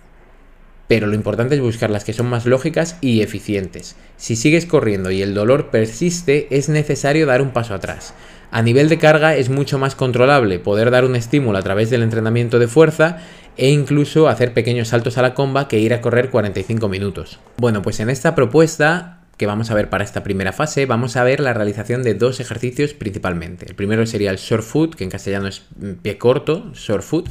pero 0.89 1.07
lo 1.07 1.15
importante 1.15 1.55
es 1.55 1.61
buscar 1.61 1.91
las 1.91 2.05
que 2.05 2.13
son 2.13 2.27
más 2.27 2.47
lógicas 2.47 2.97
y 3.01 3.23
eficientes. 3.23 3.97
Si 4.17 4.37
sigues 4.37 4.67
corriendo 4.67 5.11
y 5.11 5.23
el 5.23 5.35
dolor 5.35 5.71
persiste, 5.71 6.47
es 6.51 6.69
necesario 6.69 7.27
dar 7.27 7.43
un 7.43 7.51
paso 7.51 7.75
atrás. 7.75 8.15
A 8.51 8.63
nivel 8.63 8.89
de 8.89 8.99
carga 8.99 9.37
es 9.37 9.49
mucho 9.49 9.79
más 9.79 9.95
controlable 9.95 10.59
poder 10.59 10.91
dar 10.91 11.05
un 11.05 11.17
estímulo 11.17 11.59
a 11.59 11.63
través 11.63 11.91
del 11.91 12.03
entrenamiento 12.03 12.59
de 12.59 12.69
fuerza 12.69 13.19
e 13.57 13.71
incluso 13.71 14.29
hacer 14.29 14.55
pequeños 14.55 14.89
saltos 14.89 15.19
a 15.19 15.23
la 15.23 15.35
comba 15.35 15.69
que 15.69 15.81
ir 15.81 15.93
a 15.93 16.01
correr 16.01 16.31
45 16.31 16.89
minutos. 16.89 17.41
Bueno, 17.57 17.83
pues 17.83 18.01
en 18.01 18.11
esta 18.11 18.35
propuesta 18.35 19.17
que 19.37 19.47
vamos 19.47 19.71
a 19.71 19.75
ver 19.75 19.91
para 19.91 20.05
esta 20.05 20.23
primera 20.23 20.53
fase, 20.53 20.87
vamos 20.87 21.17
a 21.17 21.25
ver 21.25 21.41
la 21.41 21.53
realización 21.53 22.03
de 22.03 22.15
dos 22.15 22.41
ejercicios 22.41 22.95
principalmente. 22.95 23.67
El 23.69 23.75
primero 23.75 24.07
sería 24.07 24.31
el 24.31 24.39
short 24.39 24.63
foot, 24.63 24.95
que 24.95 25.05
en 25.05 25.11
castellano 25.11 25.49
es 25.49 25.63
pie 26.03 26.17
corto, 26.17 26.73
short 26.73 27.03
foot, 27.03 27.29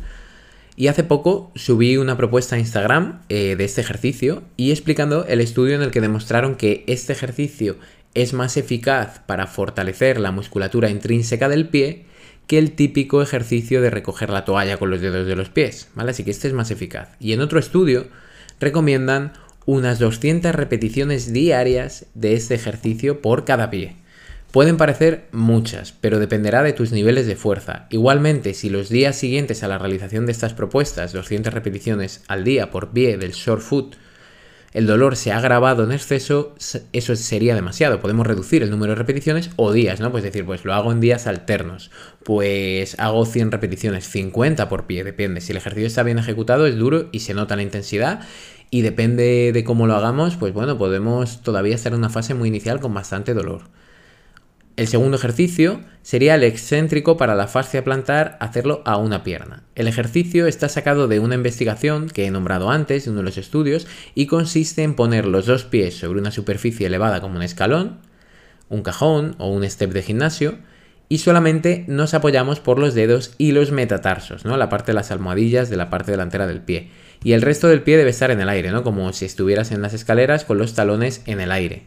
y 0.75 0.87
hace 0.87 1.03
poco 1.03 1.51
subí 1.55 1.97
una 1.97 2.17
propuesta 2.17 2.55
a 2.55 2.59
Instagram 2.59 3.21
eh, 3.29 3.55
de 3.55 3.63
este 3.63 3.81
ejercicio 3.81 4.43
y 4.57 4.71
explicando 4.71 5.25
el 5.25 5.41
estudio 5.41 5.75
en 5.75 5.81
el 5.81 5.91
que 5.91 6.01
demostraron 6.01 6.55
que 6.55 6.83
este 6.87 7.13
ejercicio 7.13 7.77
es 8.13 8.33
más 8.33 8.57
eficaz 8.57 9.19
para 9.25 9.47
fortalecer 9.47 10.19
la 10.19 10.31
musculatura 10.31 10.89
intrínseca 10.89 11.49
del 11.49 11.67
pie 11.69 12.05
que 12.47 12.57
el 12.57 12.73
típico 12.73 13.21
ejercicio 13.21 13.81
de 13.81 13.89
recoger 13.89 14.29
la 14.29 14.45
toalla 14.45 14.77
con 14.77 14.89
los 14.89 15.01
dedos 15.01 15.25
de 15.25 15.35
los 15.35 15.49
pies, 15.49 15.89
¿vale? 15.95 16.11
Así 16.11 16.23
que 16.23 16.31
este 16.31 16.47
es 16.47 16.53
más 16.53 16.71
eficaz. 16.71 17.09
Y 17.19 17.33
en 17.33 17.41
otro 17.41 17.59
estudio 17.59 18.07
recomiendan 18.59 19.33
unas 19.65 19.97
200 19.99 20.53
repeticiones 20.53 21.33
diarias 21.33 22.05
de 22.13 22.33
este 22.33 22.53
ejercicio 22.53 23.21
por 23.21 23.45
cada 23.45 23.71
pie. 23.71 23.95
Pueden 24.55 24.77
parecer 24.77 25.27
muchas, 25.33 25.91
pero 25.91 26.17
dependerá 26.17 26.63
de 26.63 26.71
tus 26.71 26.93
niveles 26.93 27.27
de 27.27 27.35
fuerza. 27.35 27.87
Igualmente, 27.89 28.53
si 28.53 28.69
los 28.69 28.87
días 28.87 29.17
siguientes 29.17 29.63
a 29.63 29.67
la 29.67 29.77
realización 29.77 30.25
de 30.25 30.31
estas 30.31 30.53
propuestas, 30.53 31.11
200 31.11 31.53
repeticiones 31.53 32.23
al 32.29 32.45
día 32.45 32.71
por 32.71 32.91
pie 32.91 33.17
del 33.17 33.33
short 33.33 33.61
foot, 33.61 33.97
el 34.71 34.87
dolor 34.87 35.17
se 35.17 35.33
ha 35.33 35.39
agravado 35.39 35.83
en 35.83 35.91
exceso, 35.91 36.55
eso 36.93 37.15
sería 37.17 37.53
demasiado. 37.53 37.99
Podemos 37.99 38.25
reducir 38.25 38.63
el 38.63 38.69
número 38.69 38.93
de 38.93 38.95
repeticiones 38.95 39.49
o 39.57 39.73
días, 39.73 39.99
¿no? 39.99 40.09
Pues 40.09 40.23
decir, 40.23 40.45
pues 40.45 40.63
lo 40.63 40.73
hago 40.73 40.93
en 40.93 41.01
días 41.01 41.27
alternos. 41.27 41.91
Pues 42.23 42.97
hago 42.97 43.25
100 43.25 43.51
repeticiones, 43.51 44.07
50 44.07 44.69
por 44.69 44.87
pie, 44.87 45.03
depende. 45.03 45.41
Si 45.41 45.51
el 45.51 45.57
ejercicio 45.57 45.87
está 45.87 46.03
bien 46.03 46.17
ejecutado, 46.17 46.65
es 46.65 46.77
duro 46.77 47.09
y 47.11 47.19
se 47.19 47.33
nota 47.33 47.57
la 47.57 47.63
intensidad. 47.63 48.21
Y 48.69 48.83
depende 48.83 49.51
de 49.53 49.63
cómo 49.65 49.85
lo 49.85 49.95
hagamos, 49.97 50.37
pues 50.37 50.53
bueno, 50.53 50.77
podemos 50.77 51.41
todavía 51.41 51.75
estar 51.75 51.91
en 51.91 51.99
una 51.99 52.09
fase 52.09 52.35
muy 52.35 52.47
inicial 52.47 52.79
con 52.79 52.93
bastante 52.93 53.33
dolor. 53.33 53.63
El 54.77 54.89
segundo 54.89 55.15
ejercicio 55.15 55.79
sería 56.01 56.35
el 56.35 56.43
excéntrico 56.43 57.15
para 57.15 57.33
la 57.33 57.47
fascia 57.47 57.85
plantar 57.85 58.37
hacerlo 58.41 58.81
a 58.83 58.97
una 58.97 59.23
pierna. 59.23 59.63
El 59.73 59.87
ejercicio 59.87 60.47
está 60.47 60.67
sacado 60.67 61.07
de 61.07 61.19
una 61.19 61.35
investigación 61.35 62.09
que 62.09 62.25
he 62.25 62.31
nombrado 62.31 62.69
antes, 62.69 63.05
de 63.05 63.11
uno 63.11 63.19
de 63.19 63.23
los 63.23 63.37
estudios, 63.37 63.87
y 64.15 64.25
consiste 64.25 64.83
en 64.83 64.95
poner 64.95 65.27
los 65.27 65.45
dos 65.45 65.63
pies 65.63 65.95
sobre 65.95 66.19
una 66.19 66.31
superficie 66.31 66.87
elevada 66.87 67.21
como 67.21 67.37
un 67.37 67.41
escalón, 67.41 67.99
un 68.67 68.81
cajón 68.81 69.35
o 69.37 69.47
un 69.47 69.63
step 69.63 69.93
de 69.93 70.03
gimnasio, 70.03 70.57
y 71.07 71.19
solamente 71.19 71.85
nos 71.87 72.13
apoyamos 72.13 72.59
por 72.59 72.77
los 72.77 72.95
dedos 72.95 73.33
y 73.37 73.53
los 73.53 73.71
metatarsos, 73.71 74.43
¿no? 74.43 74.57
La 74.57 74.67
parte 74.67 74.87
de 74.87 74.95
las 74.95 75.11
almohadillas 75.11 75.69
de 75.69 75.77
la 75.77 75.89
parte 75.89 76.11
delantera 76.11 76.47
del 76.47 76.59
pie. 76.59 76.89
Y 77.23 77.31
el 77.31 77.43
resto 77.43 77.69
del 77.69 77.83
pie 77.83 77.95
debe 77.95 78.09
estar 78.09 78.29
en 78.29 78.41
el 78.41 78.49
aire, 78.49 78.71
¿no? 78.71 78.83
Como 78.83 79.13
si 79.13 79.23
estuvieras 79.23 79.71
en 79.71 79.81
las 79.81 79.93
escaleras 79.93 80.43
con 80.43 80.57
los 80.57 80.73
talones 80.73 81.21
en 81.27 81.39
el 81.39 81.53
aire 81.53 81.85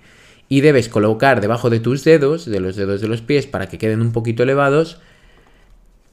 y 0.48 0.60
debes 0.62 0.88
colocar 0.88 1.40
debajo 1.40 1.70
de 1.70 1.80
tus 1.80 2.04
dedos, 2.04 2.46
de 2.46 2.60
los 2.60 2.76
dedos 2.76 3.00
de 3.00 3.08
los 3.08 3.20
pies, 3.20 3.46
para 3.46 3.68
que 3.68 3.78
queden 3.78 4.00
un 4.00 4.12
poquito 4.12 4.42
elevados, 4.42 5.00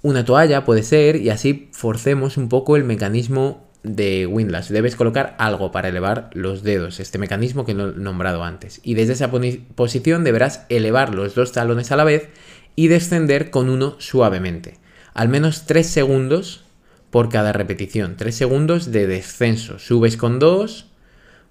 una 0.02 0.24
toalla 0.24 0.66
puede 0.66 0.84
ser 0.84 1.16
y 1.16 1.30
así 1.30 1.70
forcemos 1.72 2.38
un 2.38 2.48
poco 2.48 2.76
el 2.76 2.84
mecanismo 2.84 3.66
de 3.82 4.28
Windlass. 4.28 4.70
Debes 4.70 4.96
colocar 4.96 5.36
algo 5.40 5.72
para 5.72 5.90
elevar 5.90 6.30
los 6.34 6.64
dedos, 6.64 7.00
este 7.00 7.18
mecanismo 7.18 7.66
que 7.66 7.72
he 7.72 7.76
nombrado 7.76 8.44
antes. 8.44 8.82
Y 8.84 8.96
desde 8.96 9.14
esa 9.14 9.32
posición 9.76 10.24
deberás 10.24 10.66
elevar 10.70 11.16
los 11.16 11.34
dos 11.34 11.52
talones 11.54 11.92
a 11.92 11.96
la 11.96 12.04
vez 12.04 12.30
y 12.76 12.88
descender 12.88 13.50
con 13.50 13.70
uno 13.70 13.96
suavemente. 14.00 14.78
Al 15.14 15.30
menos 15.30 15.66
3 15.66 15.88
segundos 15.88 16.66
por 17.10 17.30
cada 17.30 17.54
repetición. 17.54 18.16
3 18.18 18.36
segundos 18.36 18.92
de 18.92 19.08
descenso. 19.08 19.80
Subes 19.80 20.18
con 20.18 20.40
2, 20.40 20.88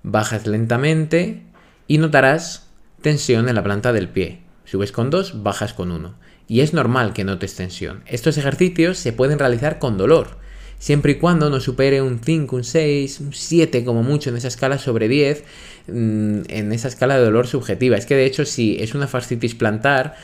bajas 0.02 0.46
lentamente 0.46 1.42
y 1.88 1.98
notarás 1.98 2.63
tensión 3.04 3.48
en 3.48 3.54
la 3.54 3.62
planta 3.62 3.92
del 3.92 4.08
pie. 4.08 4.40
Subes 4.64 4.90
con 4.90 5.10
2, 5.10 5.44
bajas 5.44 5.74
con 5.74 5.92
1. 5.92 6.14
Y 6.48 6.60
es 6.60 6.72
normal 6.72 7.12
que 7.12 7.22
notes 7.22 7.54
tensión. 7.54 8.02
Estos 8.06 8.36
ejercicios 8.38 8.98
se 8.98 9.12
pueden 9.12 9.38
realizar 9.38 9.78
con 9.78 9.96
dolor, 9.96 10.38
siempre 10.78 11.12
y 11.12 11.14
cuando 11.16 11.50
no 11.50 11.60
supere 11.60 12.02
un 12.02 12.18
5, 12.18 12.56
un 12.56 12.64
6, 12.64 13.20
un 13.20 13.32
7 13.32 13.84
como 13.84 14.02
mucho 14.02 14.30
en 14.30 14.36
esa 14.36 14.48
escala 14.48 14.78
sobre 14.78 15.08
10, 15.08 15.44
mm, 15.86 16.40
en 16.48 16.72
esa 16.72 16.88
escala 16.88 17.16
de 17.16 17.24
dolor 17.24 17.46
subjetiva. 17.46 17.96
Es 17.96 18.06
que 18.06 18.16
de 18.16 18.24
hecho 18.24 18.44
si 18.44 18.76
es 18.80 18.94
una 18.94 19.06
fascitis 19.06 19.54
plantar, 19.54 20.16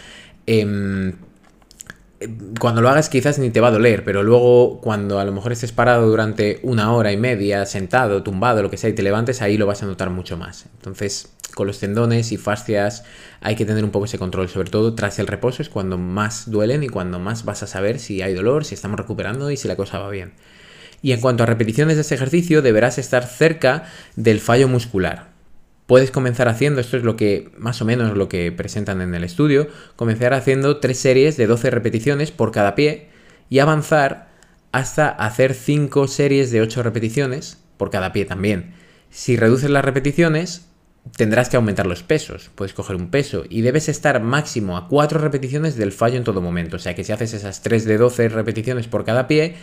em, 0.47 1.13
cuando 2.59 2.83
lo 2.83 2.91
hagas 2.91 3.09
quizás 3.09 3.39
ni 3.39 3.51
te 3.51 3.61
va 3.61 3.69
a 3.69 3.71
doler, 3.71 4.05
pero 4.05 4.23
luego 4.23 4.81
cuando 4.81 5.21
a 5.21 5.25
lo 5.25 5.33
mejor 5.33 5.53
estés 5.53 5.73
parado 5.73 6.07
durante 6.07 6.61
una 6.63 6.93
hora 6.93 7.13
y 7.13 7.17
media, 7.17 7.65
sentado, 7.65 8.23
tumbado, 8.23 8.63
lo 8.63 8.71
que 8.71 8.77
sea, 8.77 8.91
y 8.91 8.93
te 8.93 9.03
levantes, 9.03 9.41
ahí 9.41 9.57
lo 9.57 9.67
vas 9.67 9.83
a 9.83 9.87
notar 9.87 10.11
mucho 10.11 10.37
más. 10.37 10.67
Entonces, 10.77 11.33
con 11.55 11.67
los 11.67 11.79
tendones 11.79 12.31
y 12.33 12.37
fascias 12.37 13.05
hay 13.41 13.57
que 13.57 13.65
tener 13.65 13.85
un 13.85 13.91
poco 13.91 14.05
ese 14.05 14.19
control, 14.19 14.51
sobre 14.51 14.71
todo 14.71 14.95
tras 14.95 15.19
el 15.19 15.27
reposo 15.27 15.63
es 15.63 15.71
cuando 15.71 15.97
más 15.97 16.51
duelen 16.51 16.83
y 16.83 16.89
cuando 16.89 17.19
más 17.19 17.45
vas 17.47 17.63
a 17.63 17.67
saber 17.67 17.99
si 17.99 18.21
hay 18.21 18.35
dolor, 18.35 18.67
si 18.67 18.75
estamos 18.75 19.01
recuperando 19.01 19.51
y 19.51 19.57
si 19.57 19.67
la 19.67 19.77
cosa 19.77 19.99
va 19.99 20.11
bien. 20.11 20.33
Y 21.03 21.13
en 21.13 21.21
cuanto 21.21 21.43
a 21.43 21.47
repeticiones 21.47 21.97
de 21.97 22.03
ese 22.03 22.15
ejercicio, 22.15 22.61
deberás 22.61 22.99
estar 22.99 23.25
cerca 23.25 23.85
del 24.17 24.41
fallo 24.41 24.69
muscular. 24.69 25.30
Puedes 25.91 26.13
comenzar 26.13 26.47
haciendo, 26.47 26.81
esto 26.81 26.97
es 26.97 27.03
lo 27.03 27.17
que 27.17 27.51
más 27.59 27.83
o 27.83 27.85
menos 27.85 28.17
lo 28.17 28.29
que 28.29 28.53
presentan 28.53 29.01
en 29.01 29.13
el 29.13 29.25
estudio, 29.25 29.67
comenzar 29.97 30.35
haciendo 30.35 30.77
tres 30.77 30.99
series 30.99 31.37
de 31.37 31.49
12 31.49 31.69
repeticiones 31.69 32.31
por 32.31 32.53
cada 32.53 32.77
pie 32.77 33.09
y 33.49 33.59
avanzar 33.59 34.29
hasta 34.71 35.09
hacer 35.09 35.53
5 35.53 36.07
series 36.07 36.53
de 36.53 36.61
8 36.61 36.85
repeticiones 36.85 37.59
por 37.77 37.91
cada 37.91 38.13
pie 38.13 38.25
también. 38.25 38.75
Si 39.11 39.37
reduces 39.37 39.69
las 39.69 39.85
repeticiones, 39.85 40.69
tendrás 41.17 41.49
que 41.49 41.57
aumentar 41.57 41.87
los 41.87 42.05
pesos. 42.05 42.53
Puedes 42.55 42.73
coger 42.73 42.95
un 42.95 43.11
peso 43.11 43.43
y 43.51 43.63
debes 43.63 43.89
estar 43.89 44.23
máximo 44.23 44.77
a 44.77 44.87
4 44.87 45.19
repeticiones 45.19 45.75
del 45.75 45.91
fallo 45.91 46.19
en 46.19 46.23
todo 46.23 46.41
momento. 46.41 46.77
O 46.77 46.79
sea 46.79 46.95
que 46.95 47.03
si 47.03 47.11
haces 47.11 47.35
esas 47.35 47.63
3 47.63 47.85
de 47.85 47.99
12 47.99 48.29
repeticiones 48.29 48.87
por 48.87 49.05
cada 49.05 49.27
pie, 49.27 49.57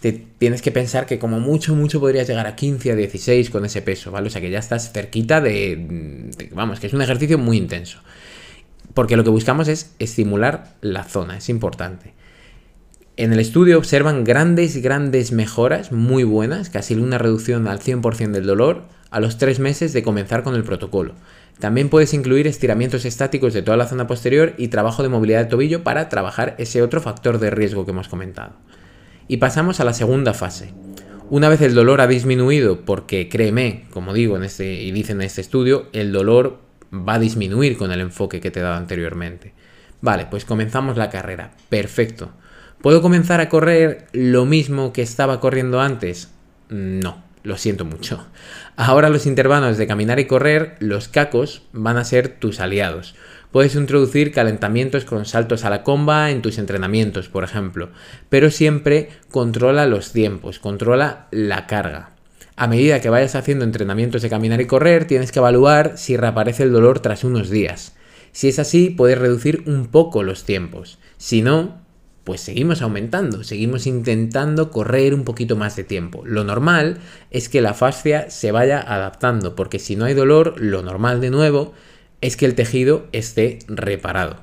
te 0.00 0.12
tienes 0.12 0.62
que 0.62 0.72
pensar 0.72 1.06
que 1.06 1.18
como 1.18 1.40
mucho, 1.40 1.74
mucho 1.74 2.00
podrías 2.00 2.26
llegar 2.26 2.46
a 2.46 2.56
15, 2.56 2.92
a 2.92 2.96
16 2.96 3.50
con 3.50 3.64
ese 3.66 3.82
peso, 3.82 4.10
¿vale? 4.10 4.28
O 4.28 4.30
sea 4.30 4.40
que 4.40 4.50
ya 4.50 4.58
estás 4.58 4.92
cerquita 4.92 5.40
de, 5.40 6.30
vamos, 6.52 6.80
que 6.80 6.86
es 6.86 6.92
un 6.94 7.02
ejercicio 7.02 7.38
muy 7.38 7.58
intenso. 7.58 7.98
Porque 8.94 9.16
lo 9.16 9.24
que 9.24 9.30
buscamos 9.30 9.68
es 9.68 9.94
estimular 9.98 10.74
la 10.80 11.04
zona, 11.04 11.36
es 11.36 11.48
importante. 11.48 12.14
En 13.16 13.32
el 13.32 13.38
estudio 13.38 13.76
observan 13.76 14.24
grandes, 14.24 14.80
grandes 14.80 15.32
mejoras 15.32 15.92
muy 15.92 16.24
buenas, 16.24 16.70
casi 16.70 16.94
una 16.94 17.18
reducción 17.18 17.68
al 17.68 17.80
100% 17.80 18.30
del 18.30 18.46
dolor 18.46 18.84
a 19.10 19.20
los 19.20 19.36
3 19.36 19.58
meses 19.60 19.92
de 19.92 20.02
comenzar 20.02 20.42
con 20.42 20.54
el 20.54 20.64
protocolo. 20.64 21.14
También 21.58 21.90
puedes 21.90 22.14
incluir 22.14 22.46
estiramientos 22.46 23.04
estáticos 23.04 23.52
de 23.52 23.60
toda 23.60 23.76
la 23.76 23.86
zona 23.86 24.06
posterior 24.06 24.54
y 24.56 24.68
trabajo 24.68 25.02
de 25.02 25.10
movilidad 25.10 25.40
de 25.40 25.50
tobillo 25.50 25.84
para 25.84 26.08
trabajar 26.08 26.54
ese 26.56 26.80
otro 26.80 27.02
factor 27.02 27.38
de 27.38 27.50
riesgo 27.50 27.84
que 27.84 27.90
hemos 27.90 28.08
comentado. 28.08 28.54
Y 29.30 29.36
pasamos 29.36 29.78
a 29.78 29.84
la 29.84 29.94
segunda 29.94 30.34
fase. 30.34 30.74
Una 31.28 31.48
vez 31.48 31.60
el 31.60 31.72
dolor 31.72 32.00
ha 32.00 32.08
disminuido, 32.08 32.80
porque 32.84 33.28
créeme, 33.28 33.84
como 33.90 34.12
digo 34.12 34.36
en 34.36 34.42
este, 34.42 34.82
y 34.82 34.90
dicen 34.90 35.20
en 35.20 35.26
este 35.28 35.40
estudio, 35.40 35.86
el 35.92 36.10
dolor 36.10 36.58
va 36.92 37.14
a 37.14 37.18
disminuir 37.20 37.78
con 37.78 37.92
el 37.92 38.00
enfoque 38.00 38.40
que 38.40 38.50
te 38.50 38.58
he 38.58 38.62
dado 38.64 38.74
anteriormente. 38.74 39.54
Vale, 40.00 40.26
pues 40.28 40.44
comenzamos 40.44 40.96
la 40.96 41.10
carrera. 41.10 41.52
Perfecto. 41.68 42.32
¿Puedo 42.82 43.02
comenzar 43.02 43.40
a 43.40 43.48
correr 43.48 44.08
lo 44.12 44.46
mismo 44.46 44.92
que 44.92 45.02
estaba 45.02 45.38
corriendo 45.38 45.80
antes? 45.80 46.32
No, 46.68 47.22
lo 47.44 47.56
siento 47.56 47.84
mucho. 47.84 48.26
Ahora 48.74 49.10
los 49.10 49.26
intervalos 49.26 49.78
de 49.78 49.86
caminar 49.86 50.18
y 50.18 50.24
correr, 50.24 50.74
los 50.80 51.06
cacos, 51.06 51.62
van 51.72 51.98
a 51.98 52.04
ser 52.04 52.40
tus 52.40 52.58
aliados. 52.58 53.14
Puedes 53.52 53.74
introducir 53.74 54.30
calentamientos 54.30 55.04
con 55.04 55.26
saltos 55.26 55.64
a 55.64 55.70
la 55.70 55.82
comba 55.82 56.30
en 56.30 56.40
tus 56.40 56.58
entrenamientos, 56.58 57.28
por 57.28 57.42
ejemplo, 57.42 57.88
pero 58.28 58.50
siempre 58.50 59.08
controla 59.28 59.86
los 59.86 60.12
tiempos, 60.12 60.60
controla 60.60 61.26
la 61.32 61.66
carga. 61.66 62.12
A 62.54 62.68
medida 62.68 63.00
que 63.00 63.10
vayas 63.10 63.34
haciendo 63.34 63.64
entrenamientos 63.64 64.22
de 64.22 64.30
caminar 64.30 64.60
y 64.60 64.66
correr, 64.66 65.06
tienes 65.06 65.32
que 65.32 65.40
evaluar 65.40 65.98
si 65.98 66.16
reaparece 66.16 66.62
el 66.62 66.72
dolor 66.72 67.00
tras 67.00 67.24
unos 67.24 67.50
días. 67.50 67.96
Si 68.30 68.48
es 68.48 68.60
así, 68.60 68.90
puedes 68.90 69.18
reducir 69.18 69.64
un 69.66 69.86
poco 69.86 70.22
los 70.22 70.44
tiempos. 70.44 71.00
Si 71.16 71.42
no, 71.42 71.80
pues 72.22 72.42
seguimos 72.42 72.82
aumentando, 72.82 73.42
seguimos 73.42 73.88
intentando 73.88 74.70
correr 74.70 75.12
un 75.12 75.24
poquito 75.24 75.56
más 75.56 75.74
de 75.74 75.82
tiempo. 75.82 76.22
Lo 76.24 76.44
normal 76.44 76.98
es 77.32 77.48
que 77.48 77.62
la 77.62 77.74
fascia 77.74 78.30
se 78.30 78.52
vaya 78.52 78.80
adaptando, 78.80 79.56
porque 79.56 79.80
si 79.80 79.96
no 79.96 80.04
hay 80.04 80.14
dolor, 80.14 80.54
lo 80.60 80.82
normal 80.82 81.20
de 81.20 81.30
nuevo 81.30 81.72
es 82.20 82.36
que 82.36 82.46
el 82.46 82.54
tejido 82.54 83.06
esté 83.12 83.60
reparado. 83.68 84.42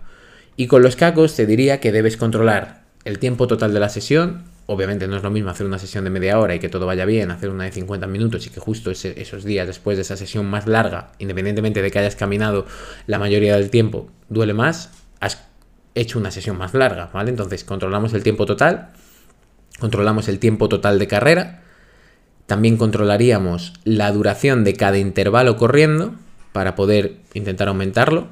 Y 0.55 0.67
con 0.67 0.81
los 0.81 0.95
cacos 0.95 1.35
te 1.35 1.45
diría 1.45 1.79
que 1.79 1.91
debes 1.91 2.17
controlar 2.17 2.83
el 3.05 3.19
tiempo 3.19 3.47
total 3.47 3.73
de 3.73 3.79
la 3.79 3.89
sesión. 3.89 4.45
Obviamente 4.65 5.07
no 5.07 5.15
es 5.15 5.23
lo 5.23 5.29
mismo 5.29 5.49
hacer 5.49 5.65
una 5.65 5.79
sesión 5.79 6.03
de 6.03 6.09
media 6.09 6.39
hora 6.39 6.55
y 6.55 6.59
que 6.59 6.67
todo 6.67 6.85
vaya 6.85 7.05
bien, 7.05 7.31
hacer 7.31 7.49
una 7.49 7.63
de 7.63 7.71
50 7.71 8.07
minutos 8.07 8.45
y 8.47 8.49
que 8.49 8.59
justo 8.59 8.91
esos 8.91 9.43
días 9.45 9.67
después 9.67 9.97
de 9.97 10.01
esa 10.01 10.17
sesión 10.17 10.45
más 10.47 10.67
larga, 10.67 11.11
independientemente 11.19 11.81
de 11.81 11.91
que 11.91 11.99
hayas 11.99 12.15
caminado 12.15 12.65
la 13.05 13.19
mayoría 13.19 13.55
del 13.55 13.69
tiempo, 13.69 14.09
duele 14.27 14.53
más, 14.53 14.91
has 15.21 15.47
hecho 15.95 16.19
una 16.19 16.31
sesión 16.31 16.57
más 16.57 16.73
larga, 16.73 17.09
¿vale? 17.13 17.29
Entonces 17.29 17.63
controlamos 17.63 18.13
el 18.13 18.23
tiempo 18.23 18.45
total, 18.45 18.89
controlamos 19.79 20.27
el 20.27 20.39
tiempo 20.39 20.67
total 20.67 20.99
de 20.99 21.07
carrera, 21.07 21.63
también 22.45 22.77
controlaríamos 22.77 23.73
la 23.85 24.11
duración 24.11 24.63
de 24.63 24.73
cada 24.73 24.97
intervalo 24.97 25.55
corriendo, 25.55 26.15
para 26.57 26.73
poder 26.73 27.17
intentar 27.35 27.67
aumentarlo 27.67 28.29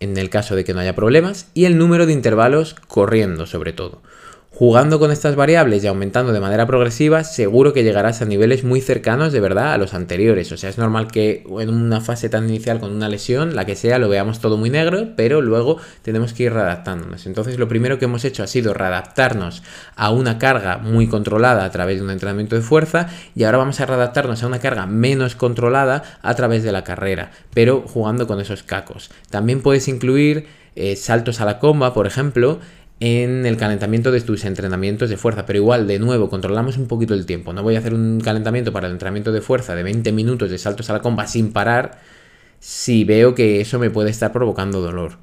en 0.00 0.18
el 0.18 0.28
caso 0.28 0.54
de 0.54 0.64
que 0.64 0.74
no 0.74 0.80
haya 0.80 0.94
problemas 0.94 1.48
y 1.54 1.64
el 1.64 1.78
número 1.78 2.04
de 2.04 2.12
intervalos 2.12 2.74
corriendo 2.88 3.46
sobre 3.46 3.72
todo. 3.72 4.02
Jugando 4.50 4.98
con 4.98 5.12
estas 5.12 5.36
variables 5.36 5.84
y 5.84 5.86
aumentando 5.86 6.32
de 6.32 6.40
manera 6.40 6.66
progresiva, 6.66 7.22
seguro 7.22 7.72
que 7.72 7.84
llegarás 7.84 8.22
a 8.22 8.24
niveles 8.24 8.64
muy 8.64 8.80
cercanos 8.80 9.32
de 9.32 9.40
verdad 9.40 9.72
a 9.72 9.78
los 9.78 9.94
anteriores. 9.94 10.50
O 10.50 10.56
sea, 10.56 10.70
es 10.70 10.78
normal 10.78 11.12
que 11.12 11.44
en 11.60 11.68
una 11.68 12.00
fase 12.00 12.28
tan 12.28 12.48
inicial 12.48 12.80
con 12.80 12.90
una 12.90 13.08
lesión, 13.08 13.54
la 13.54 13.66
que 13.66 13.76
sea, 13.76 13.98
lo 13.98 14.08
veamos 14.08 14.40
todo 14.40 14.56
muy 14.56 14.70
negro, 14.70 15.10
pero 15.16 15.42
luego 15.42 15.76
tenemos 16.02 16.32
que 16.32 16.44
ir 16.44 16.54
readaptándonos. 16.54 17.26
Entonces, 17.26 17.58
lo 17.58 17.68
primero 17.68 17.98
que 17.98 18.06
hemos 18.06 18.24
hecho 18.24 18.42
ha 18.42 18.48
sido 18.48 18.74
readaptarnos 18.74 19.62
a 19.94 20.10
una 20.10 20.38
carga 20.38 20.78
muy 20.78 21.06
controlada 21.08 21.64
a 21.64 21.70
través 21.70 21.98
de 21.98 22.04
un 22.04 22.10
entrenamiento 22.10 22.56
de 22.56 22.62
fuerza 22.62 23.10
y 23.36 23.44
ahora 23.44 23.58
vamos 23.58 23.80
a 23.80 23.86
readaptarnos 23.86 24.42
a 24.42 24.46
una 24.46 24.60
carga 24.60 24.86
menos 24.86 25.36
controlada 25.36 26.02
a 26.22 26.34
través 26.34 26.64
de 26.64 26.72
la 26.72 26.82
carrera, 26.82 27.30
pero 27.52 27.82
jugando 27.86 28.26
con 28.26 28.40
esos 28.40 28.64
cacos. 28.64 29.10
También 29.30 29.60
puedes 29.60 29.86
incluir 29.86 30.46
eh, 30.80 30.94
saltos 30.94 31.40
a 31.40 31.44
la 31.44 31.58
comba, 31.58 31.92
por 31.92 32.06
ejemplo, 32.06 32.60
en 33.00 33.46
el 33.46 33.56
calentamiento 33.56 34.10
de 34.10 34.20
tus 34.20 34.44
entrenamientos 34.44 35.10
de 35.10 35.16
fuerza. 35.16 35.46
Pero 35.46 35.58
igual, 35.58 35.86
de 35.86 35.98
nuevo, 35.98 36.28
controlamos 36.28 36.76
un 36.76 36.86
poquito 36.86 37.14
el 37.14 37.26
tiempo. 37.26 37.52
No 37.52 37.62
voy 37.62 37.76
a 37.76 37.78
hacer 37.78 37.94
un 37.94 38.20
calentamiento 38.20 38.72
para 38.72 38.86
el 38.86 38.94
entrenamiento 38.94 39.32
de 39.32 39.40
fuerza 39.40 39.74
de 39.74 39.82
20 39.82 40.12
minutos 40.12 40.50
de 40.50 40.58
saltos 40.58 40.90
a 40.90 40.94
la 40.94 41.00
comba 41.00 41.26
sin 41.26 41.52
parar 41.52 41.98
si 42.60 43.04
veo 43.04 43.34
que 43.34 43.60
eso 43.60 43.78
me 43.78 43.90
puede 43.90 44.10
estar 44.10 44.32
provocando 44.32 44.80
dolor. 44.80 45.18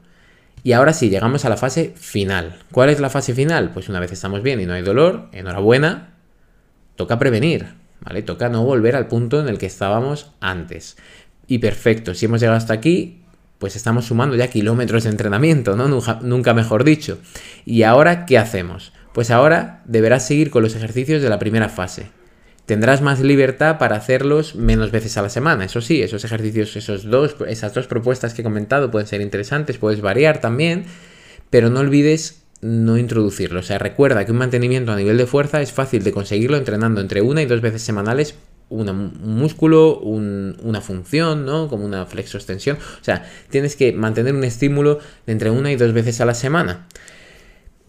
Y 0.64 0.72
ahora 0.72 0.94
sí, 0.94 1.10
llegamos 1.10 1.46
a 1.46 1.50
la 1.50 1.58
fase 1.58 1.94
final. 1.96 2.58
¿Cuál 2.72 2.90
es 2.90 3.00
la 3.00 3.10
fase 3.10 3.34
final? 3.36 3.72
Pues 3.72 3.90
una 3.90 4.00
vez 4.00 4.12
estamos 4.12 4.42
bien 4.42 4.60
y 4.60 4.66
no 4.66 4.74
hay 4.74 4.82
dolor, 4.82 5.30
enhorabuena, 5.32 6.16
toca 6.96 7.20
prevenir, 7.20 7.68
¿vale? 8.02 8.24
Toca 8.24 8.50
no 8.50 8.64
volver 8.64 8.96
al 8.96 9.08
punto 9.08 9.40
en 9.40 9.48
el 9.48 9.60
que 9.60 9.68
estábamos 9.68 10.32
antes. 10.40 10.98
Y 11.46 11.60
perfecto, 11.60 12.16
si 12.16 12.26
hemos 12.26 12.40
llegado 12.40 12.58
hasta 12.58 12.74
aquí, 12.74 13.25
pues 13.66 13.76
estamos 13.76 14.06
sumando 14.06 14.36
ya 14.36 14.48
kilómetros 14.48 15.06
de 15.06 15.10
entrenamiento, 15.10 15.76
¿no? 15.76 15.88
Nunca, 16.22 16.54
mejor 16.54 16.84
dicho. 16.84 17.18
¿Y 17.66 17.82
ahora 17.82 18.28
qué 18.28 18.38
hacemos? 18.38 18.94
Pues 19.12 19.32
ahora 19.32 19.82
deberás 19.86 20.28
seguir 20.28 20.52
con 20.52 20.62
los 20.62 20.76
ejercicios 20.76 21.24
de 21.24 21.30
la 21.30 21.40
primera 21.40 21.68
fase. 21.68 22.12
Tendrás 22.68 23.02
más 23.02 23.22
libertad 23.22 23.80
para 23.80 23.96
hacerlos 23.96 24.54
menos 24.54 24.92
veces 24.92 25.18
a 25.18 25.24
la 25.24 25.30
semana. 25.30 25.66
Eso 25.66 25.82
sí, 25.82 26.04
esos 26.04 26.24
ejercicios, 26.24 26.76
esos 26.76 27.10
dos, 27.10 27.38
esas 27.48 27.74
dos 27.74 27.88
propuestas 27.88 28.36
que 28.36 28.42
he 28.42 28.44
comentado 28.44 28.92
pueden 28.92 29.08
ser 29.08 29.22
interesantes, 29.22 29.80
puedes 29.80 30.00
variar 30.00 30.42
también, 30.42 30.86
pero 31.50 31.72
no 31.72 31.80
olvides 31.80 32.44
no 32.62 33.00
introducirlo. 33.00 33.62
O 33.62 33.64
sea, 33.64 33.80
recuerda 33.80 34.26
que 34.26 34.32
un 34.32 34.38
mantenimiento 34.38 34.92
a 34.92 34.96
nivel 34.96 35.18
de 35.18 35.26
fuerza 35.26 35.60
es 35.64 35.72
fácil 35.72 36.04
de 36.04 36.12
conseguirlo 36.12 36.56
entrenando 36.58 37.02
entre 37.02 37.24
una 37.24 37.42
y 37.42 37.48
dos 37.48 37.62
veces 37.62 37.82
semanales 37.82 38.36
un 38.70 39.14
músculo, 39.24 40.00
una 40.00 40.82
función, 40.82 41.46
¿no? 41.46 41.68
Como 41.68 41.86
una 41.86 42.06
flexo-extensión. 42.06 42.78
O 42.78 43.04
sea, 43.04 43.26
tienes 43.50 43.76
que 43.76 43.94
mantener 43.94 44.34
un 44.34 44.44
estímulo 44.44 45.00
de 45.26 45.34
entre 45.34 45.50
una 45.50 45.72
y 45.72 45.76
dos 45.76 45.94
veces 45.94 46.22
a 46.22 46.26
la 46.26 46.34
semana. 46.34 46.88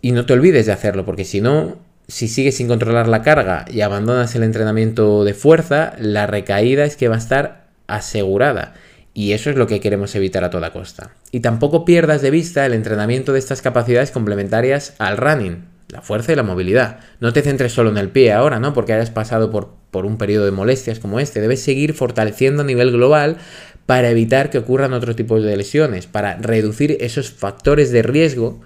Y 0.03 0.12
no 0.12 0.27
te 0.27 0.35
olvides 0.35 0.67
de 0.67 0.73
hacerlo, 0.73 1.05
porque 1.05 1.25
si 1.25 1.41
no, 1.41 1.79
si 2.09 2.29
sigues 2.29 2.57
sin 2.57 2.69
controlar 2.69 3.09
la 3.09 3.23
carga 3.23 3.65
y 3.71 3.81
abandonas 3.81 4.35
el 4.35 4.43
entrenamiento 4.43 5.25
de 5.25 5.35
fuerza, 5.35 5.95
la 5.99 6.27
recaída 6.27 6.85
es 6.85 6.97
que 6.97 7.09
va 7.09 7.17
a 7.17 7.19
estar 7.19 7.67
asegurada. 7.87 8.75
Y 9.15 9.33
eso 9.33 9.49
es 9.49 9.57
lo 9.57 9.67
que 9.67 9.81
queremos 9.81 10.15
evitar 10.15 10.45
a 10.45 10.51
toda 10.51 10.73
costa. 10.73 11.12
Y 11.33 11.41
tampoco 11.41 11.87
pierdas 11.87 12.21
de 12.21 12.31
vista 12.31 12.67
el 12.67 12.75
entrenamiento 12.75 13.33
de 13.33 13.39
estas 13.39 13.62
capacidades 13.62 14.11
complementarias 14.11 14.95
al 14.99 15.17
running, 15.17 15.65
la 15.97 16.03
fuerza 16.03 16.33
y 16.33 16.37
la 16.37 16.43
movilidad. 16.43 17.01
No 17.21 17.33
te 17.33 17.41
centres 17.41 17.73
solo 17.73 17.89
en 17.89 17.97
el 17.97 18.11
pie 18.11 18.33
ahora, 18.33 18.61
¿no? 18.61 18.75
Porque 18.75 18.93
hayas 18.93 19.11
pasado 19.11 19.51
por, 19.51 19.73
por 19.91 20.05
un 20.05 20.19
periodo 20.19 20.45
de 20.45 20.51
molestias 20.51 20.99
como 20.99 21.21
este. 21.21 21.41
Debes 21.41 21.63
seguir 21.63 21.95
fortaleciendo 21.95 22.63
a 22.63 22.67
nivel 22.67 22.93
global 22.93 23.39
para 23.87 24.11
evitar 24.11 24.51
que 24.51 24.59
ocurran 24.59 24.93
otros 24.93 25.17
tipos 25.17 25.43
de 25.43 25.57
lesiones, 25.57 26.07
para 26.07 26.37
reducir 26.37 26.99
esos 27.01 27.31
factores 27.31 27.93
de 27.93 28.03
riesgo 28.03 28.61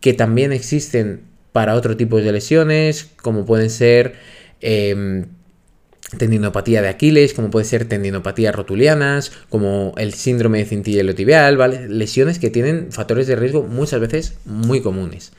que 0.00 0.12
también 0.12 0.52
existen 0.52 1.22
para 1.52 1.76
otro 1.76 1.96
tipo 1.96 2.20
de 2.20 2.30
lesiones, 2.30 3.08
como 3.22 3.46
pueden 3.46 3.70
ser 3.70 4.16
em, 4.60 5.24
tendinopatía 6.18 6.82
de 6.82 6.88
Aquiles, 6.88 7.32
como 7.32 7.50
puede 7.50 7.64
ser 7.64 7.86
tendinopatías 7.86 8.54
rotulianas, 8.54 9.32
como 9.48 9.94
el 9.96 10.12
síndrome 10.12 10.58
de 10.58 10.66
cintilla 10.66 11.14
tibial, 11.14 11.56
¿vale? 11.56 11.88
Lesiones 11.88 12.38
que 12.38 12.50
tienen 12.50 12.92
factores 12.92 13.26
de 13.28 13.36
riesgo 13.36 13.62
muchas 13.62 14.00
veces 14.00 14.34
muy 14.44 14.82
comunes. 14.82 15.32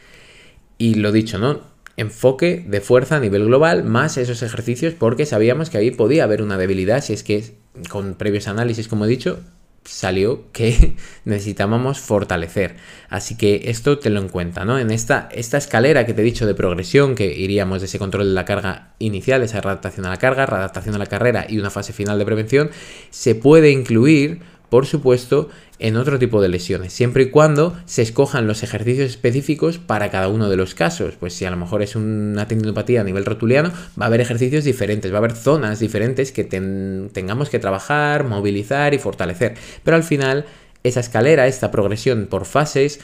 Y 0.77 0.95
lo 0.95 1.11
dicho, 1.11 1.39
¿no? 1.39 1.61
Enfoque 1.95 2.63
de 2.67 2.81
fuerza 2.81 3.17
a 3.17 3.19
nivel 3.19 3.45
global 3.45 3.83
más 3.83 4.17
esos 4.17 4.43
ejercicios 4.43 4.93
porque 4.93 5.25
sabíamos 5.25 5.69
que 5.69 5.79
ahí 5.79 5.91
podía 5.91 6.23
haber 6.23 6.43
una 6.43 6.57
debilidad 6.57 7.03
si 7.03 7.13
es 7.13 7.23
que 7.23 7.55
con 7.89 8.13
previos 8.13 8.47
análisis, 8.47 8.87
como 8.87 9.05
he 9.05 9.07
dicho, 9.07 9.39
salió 9.87 10.51
que 10.51 10.95
necesitábamos 11.25 11.99
fortalecer. 11.99 12.75
Así 13.09 13.35
que 13.35 13.63
esto 13.65 13.99
te 13.99 14.09
lo 14.09 14.19
en 14.19 14.29
cuenta, 14.29 14.65
¿no? 14.65 14.77
En 14.77 14.91
esta, 14.91 15.29
esta 15.31 15.57
escalera 15.57 16.05
que 16.05 16.13
te 16.13 16.21
he 16.21 16.25
dicho 16.25 16.45
de 16.45 16.53
progresión, 16.53 17.15
que 17.15 17.33
iríamos 17.33 17.81
de 17.81 17.87
ese 17.87 17.99
control 17.99 18.27
de 18.27 18.33
la 18.33 18.45
carga 18.45 18.93
inicial, 18.99 19.41
esa 19.41 19.59
adaptación 19.59 20.05
a 20.05 20.09
la 20.09 20.17
carga, 20.17 20.45
readaptación 20.45 20.95
a 20.95 20.99
la 20.99 21.05
carrera 21.07 21.45
y 21.49 21.57
una 21.57 21.69
fase 21.69 21.93
final 21.93 22.19
de 22.19 22.25
prevención, 22.25 22.69
se 23.09 23.35
puede 23.35 23.71
incluir 23.71 24.41
por 24.69 24.85
supuesto, 24.85 25.49
en 25.79 25.95
otro 25.95 26.17
tipo 26.19 26.41
de 26.41 26.49
lesiones, 26.49 26.91
siempre 26.91 27.23
y 27.23 27.29
cuando 27.29 27.75
se 27.85 28.01
escojan 28.01 28.47
los 28.47 28.63
ejercicios 28.63 29.09
específicos 29.09 29.77
para 29.77 30.09
cada 30.09 30.27
uno 30.27 30.49
de 30.49 30.57
los 30.57 30.73
casos. 30.73 31.15
Pues 31.19 31.33
si 31.33 31.45
a 31.45 31.51
lo 31.51 31.57
mejor 31.57 31.81
es 31.81 31.95
una 31.95 32.47
tendinopatía 32.47 33.01
a 33.01 33.03
nivel 33.03 33.25
rotuliano, 33.25 33.71
va 33.99 34.05
a 34.05 34.07
haber 34.07 34.21
ejercicios 34.21 34.63
diferentes, 34.63 35.11
va 35.11 35.17
a 35.17 35.19
haber 35.19 35.33
zonas 35.33 35.79
diferentes 35.79 36.31
que 36.31 36.43
tengamos 36.43 37.49
que 37.49 37.59
trabajar, 37.59 38.23
movilizar 38.23 38.93
y 38.93 38.99
fortalecer. 38.99 39.55
Pero 39.83 39.95
al 39.95 40.03
final, 40.03 40.45
esa 40.83 40.99
escalera, 40.99 41.47
esta 41.47 41.71
progresión 41.71 42.27
por 42.27 42.45
fases, 42.45 42.99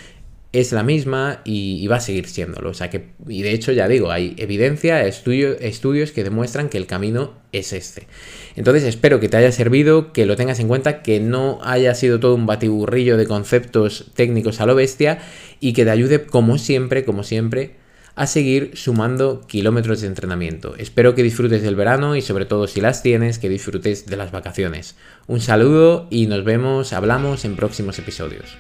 es 0.54 0.72
la 0.72 0.84
misma 0.84 1.42
y, 1.44 1.86
va 1.88 1.98
a 1.98 2.00
seguir 2.00 2.28
siéndolo. 2.28 2.70
O 2.70 2.74
sea 2.76 2.90
que, 2.92 3.10
y 3.28 3.42
de 3.42 3.52
hecho 3.52 3.72
ya 3.72 3.88
digo, 3.88 4.12
hay 4.12 4.36
evidencia, 4.38 5.06
estudios 5.06 6.12
que 6.12 6.24
demuestran 6.24 6.70
que 6.70 6.78
el 6.78 6.86
camino 6.86 7.34
es 7.52 7.74
este. 7.74 8.08
Entonces 8.56 8.84
espero 8.84 9.20
que 9.20 9.30
te 9.30 9.38
haya 9.38 9.52
servido, 9.52 10.14
que 10.14 10.28
lo 10.28 10.36
tengas 10.36 10.60
en 10.60 10.68
cuenta, 10.68 11.02
que 11.02 11.20
no 11.20 11.60
haya 11.64 11.96
sido 11.96 12.20
todo 12.20 12.36
un 12.36 12.46
batiburrillo 12.46 13.18
de 13.18 13.26
conceptos 13.26 14.12
técnicos 14.14 14.62
a 14.62 14.68
lo 14.68 14.76
bestia 14.76 15.20
y 15.60 15.74
que 15.74 15.86
te 15.86 15.92
ayude 15.92 16.24
como 16.26 16.60
siempre, 16.60 17.04
como 17.04 17.24
siempre, 17.24 17.76
a 18.16 18.28
seguir 18.28 18.74
sumando 18.76 19.42
kilómetros 19.48 20.02
de 20.02 20.08
entrenamiento. 20.08 20.76
Espero 20.78 21.16
que 21.16 21.24
disfrutes 21.24 21.64
del 21.64 21.76
verano 21.76 22.16
y 22.16 22.22
sobre 22.22 22.46
todo 22.46 22.68
si 22.68 22.80
las 22.80 23.02
tienes, 23.02 23.40
que 23.40 23.50
disfrutes 23.50 24.06
de 24.06 24.18
las 24.18 24.32
vacaciones. 24.32 24.98
Un 25.26 25.42
saludo 25.42 26.06
y 26.12 26.28
nos 26.28 26.44
vemos, 26.44 26.94
hablamos 26.94 27.44
en 27.44 27.56
próximos 27.56 27.98
episodios. 27.98 28.56